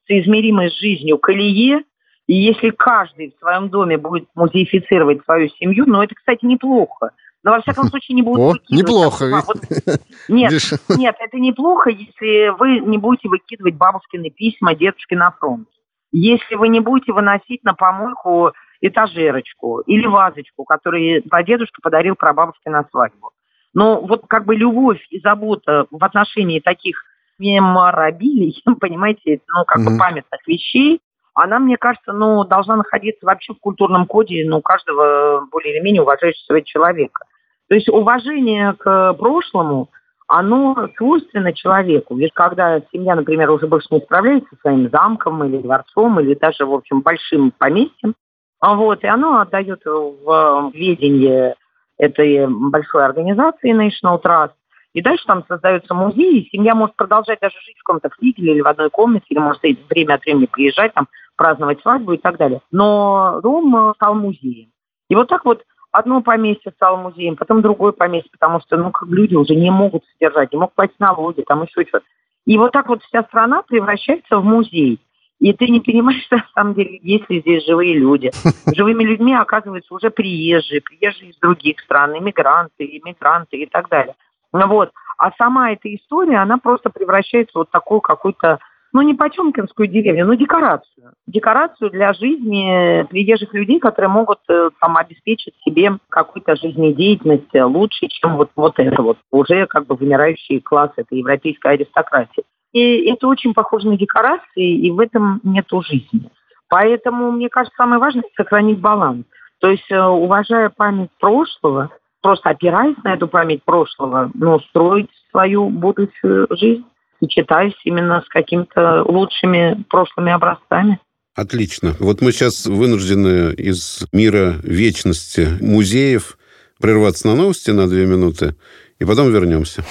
соизмеримой 0.08 0.72
с 0.72 0.80
жизнью 0.80 1.18
колее, 1.18 1.84
и 2.28 2.34
если 2.36 2.72
каждый 2.72 3.32
в 3.32 3.40
своем 3.40 3.70
доме 3.70 3.98
будет 3.98 4.28
музеифицировать 4.36 5.24
свою 5.24 5.50
семью, 5.50 5.86
ну, 5.88 6.02
это, 6.02 6.16
кстати, 6.16 6.46
неплохо. 6.46 7.12
Но, 7.44 7.52
во 7.52 7.62
всяком 7.62 7.86
случае, 7.90 8.16
не 8.16 8.22
будут 8.24 8.40
О, 8.40 8.52
выкидывать 8.54 8.88
неплохо. 8.90 9.26
а, 9.38 9.42
вот- 9.46 10.00
Нет, 10.28 10.52
нет, 10.90 11.16
это 11.20 11.38
неплохо, 11.38 11.90
если 11.90 12.50
вы 12.58 12.80
не 12.80 12.98
будете 12.98 13.30
выкидывать 13.30 13.76
бабушкины 13.76 14.30
письма 14.30 14.76
дедушке 14.76 15.16
на 15.16 15.32
фронт. 15.32 15.68
Если 16.12 16.56
вы 16.56 16.70
не 16.70 16.80
будете 16.80 17.14
выносить 17.14 17.64
на 17.64 17.74
помойку 17.74 18.52
этажерочку 18.82 19.80
или 19.82 20.06
вазочку, 20.06 20.64
которую 20.64 21.24
дедушка 21.46 21.82
подарил 21.82 22.16
прабабушке 22.16 22.70
на 22.70 22.86
свадьбу. 22.90 23.32
Но 23.74 24.02
вот 24.02 24.26
как 24.28 24.46
бы 24.46 24.56
любовь 24.56 25.06
и 25.10 25.20
забота 25.20 25.88
в 25.92 26.04
отношении 26.04 26.60
таких 26.60 27.04
меморабилий, 27.40 28.64
понимаете, 28.80 29.42
ну 29.48 29.66
как 29.66 29.80
Мгм. 29.80 29.94
бы 29.94 29.98
памятных 29.98 30.48
вещей, 30.48 31.02
она, 31.34 31.60
мне 31.60 31.78
кажется, 31.78 32.14
ну, 32.14 32.44
должна 32.46 32.78
находиться 32.78 33.26
вообще 33.26 33.54
в 33.54 33.60
культурном 33.60 34.08
коде 34.08 34.44
ну, 34.48 34.60
каждого 34.62 35.46
более 35.52 35.76
или 35.76 35.84
менее 35.84 36.02
уважающего 36.02 36.64
человека. 36.64 37.26
То 37.70 37.76
есть 37.76 37.88
уважение 37.90 38.74
к 38.74 39.14
прошлому, 39.14 39.90
оно 40.28 40.90
свойственно 40.98 41.54
человеку. 41.54 42.16
Ведь 42.16 42.34
когда 42.34 42.82
семья, 42.92 43.16
например, 43.16 43.52
уже 43.52 43.68
больше 43.68 43.88
не 43.92 44.00
справляется 44.00 44.50
со 44.56 44.62
своим 44.62 44.90
замком 44.90 45.44
или 45.44 45.62
дворцом, 45.62 46.20
или 46.20 46.34
даже, 46.34 46.66
в 46.66 46.74
общем, 46.74 47.02
большим 47.02 47.52
поместьем, 47.52 48.16
а 48.60 48.74
вот, 48.74 49.04
и 49.04 49.08
оно 49.08 49.40
отдает 49.40 49.82
в 49.86 50.72
ведение 50.74 51.56
этой 52.00 52.48
большой 52.48 53.06
организации 53.06 53.74
National 53.74 54.22
Trust, 54.22 54.54
и 54.98 55.02
дальше 55.04 55.26
там 55.28 55.46
создается 55.48 55.94
музей, 55.94 56.40
и 56.40 56.50
семья 56.50 56.74
может 56.74 56.96
продолжать 56.96 57.40
даже 57.40 57.54
жить 57.64 57.78
в 57.78 57.84
каком-то 57.84 58.10
флигеле 58.10 58.54
или 58.54 58.62
в 58.62 58.68
одной 58.68 58.90
комнате, 58.90 59.28
или 59.30 59.38
может 59.38 59.62
время 59.62 60.16
от 60.16 60.26
времени 60.26 60.48
приезжать, 60.48 60.92
там, 60.96 61.08
праздновать 61.36 61.82
свадьбу 61.82 62.14
и 62.14 62.18
так 62.18 62.38
далее. 62.38 62.62
Но 62.72 63.40
дом 63.44 63.76
э, 63.76 63.94
стал 63.94 64.16
музеем. 64.16 64.72
И 65.08 65.16
вот 65.16 65.28
так 65.28 65.46
вот 65.46 65.62
одно 65.92 66.24
поместье 66.24 66.72
стало 66.72 66.98
музеем, 66.98 67.36
потом 67.36 67.62
другое 67.62 67.92
поместье, 67.92 68.32
потому 68.32 68.60
что, 68.60 68.76
ну, 68.76 68.90
как 68.90 69.08
люди 69.08 69.36
уже 69.36 69.54
не 69.54 69.70
могут 69.70 70.04
содержать, 70.14 70.52
не 70.52 70.58
могут 70.58 70.74
платить 70.74 71.00
налоги, 71.00 71.44
там 71.44 71.62
еще 71.62 71.88
что-то. 71.88 72.06
И 72.48 72.58
вот 72.58 72.72
так 72.72 72.90
вот 72.90 73.04
вся 73.04 73.22
страна 73.22 73.62
превращается 73.62 74.40
в 74.40 74.44
музей. 74.44 75.00
И 75.40 75.54
ты 75.54 75.68
не 75.68 75.80
понимаешь, 75.80 76.28
на 76.32 76.44
самом 76.56 76.74
деле, 76.74 77.00
есть 77.04 77.30
ли 77.30 77.42
здесь 77.42 77.68
живые 77.68 77.94
люди. 77.94 78.32
Живыми 78.76 79.04
людьми 79.04 79.36
оказываются 79.36 79.94
уже 79.94 80.10
приезжие, 80.10 80.82
приезжие 80.82 81.30
из 81.30 81.38
других 81.38 81.80
стран, 81.82 82.18
иммигранты, 82.18 82.84
иммигранты 82.84 83.58
и 83.58 83.68
так 83.68 83.90
далее. 83.90 84.16
Ну 84.54 84.68
Вот. 84.68 84.92
А 85.18 85.32
сама 85.38 85.72
эта 85.72 85.94
история, 85.94 86.38
она 86.38 86.58
просто 86.58 86.90
превращается 86.90 87.54
в 87.54 87.56
вот 87.56 87.72
такую 87.72 88.02
какую-то, 88.02 88.60
ну, 88.94 89.02
не 89.02 89.16
Потемкинскую 89.16 89.88
деревню, 89.88 90.28
но 90.28 90.36
декорацию. 90.36 91.14
Декорацию 91.26 91.90
для 91.90 92.14
жизни 92.14 93.04
приезжих 93.10 93.54
людей, 93.54 93.80
которые 93.80 94.10
могут 94.10 94.40
э, 94.48 94.70
там 94.80 94.96
обеспечить 94.96 95.56
себе 95.66 95.98
какую-то 96.10 96.56
жизнедеятельность 96.56 97.54
э, 97.54 97.64
лучше, 97.64 98.08
чем 98.10 98.38
вот, 98.38 98.52
вот 98.56 98.78
это 98.78 99.02
вот, 99.02 99.18
уже 99.32 99.66
как 99.66 99.88
бы 99.88 99.96
вымирающий 99.96 100.62
класс 100.62 100.92
этой 100.98 101.18
европейской 101.18 101.74
аристократии. 101.74 102.44
И 102.74 103.10
это 103.10 103.28
очень 103.28 103.56
похоже 103.56 103.88
на 103.88 103.98
декорации, 103.98 104.72
и 104.72 104.92
в 104.92 105.00
этом 105.00 105.42
нету 105.44 105.82
жизни. 105.82 106.30
Поэтому, 106.70 107.32
мне 107.32 107.50
кажется, 107.50 107.76
самое 107.76 108.00
важное– 108.00 108.24
сохранить 108.36 108.80
баланс. 108.80 109.26
То 109.60 109.70
есть, 109.70 109.90
э, 109.90 110.00
уважая 110.00 110.70
память 110.70 111.10
прошлого, 111.20 111.90
просто 112.22 112.50
опираясь 112.50 112.98
на 113.04 113.14
эту 113.14 113.28
память 113.28 113.64
прошлого, 113.64 114.32
ну, 114.34 114.60
строить 114.60 115.10
свою 115.32 115.70
будущую 115.70 116.48
жизнь, 116.52 116.86
сочетаясь 117.20 117.76
именно 117.84 118.22
с 118.26 118.30
какими-то 118.30 119.04
лучшими 119.04 119.84
прошлыми 119.90 120.32
образцами. 120.32 121.00
Отлично. 121.36 121.96
Вот 122.00 122.22
мы 122.22 122.32
сейчас 122.32 122.66
вынуждены 122.66 123.54
из 123.54 124.08
мира 124.12 124.56
вечности 124.64 125.48
музеев 125.62 126.38
прерваться 126.80 127.28
на 127.28 127.36
новости 127.36 127.72
на 127.72 127.88
две 127.88 128.06
минуты, 128.06 128.56
и 129.00 129.06
потом 129.06 129.32
вернемся. 129.32 129.84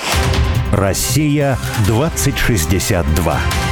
Россия 0.73 1.57
2062. 1.87 3.66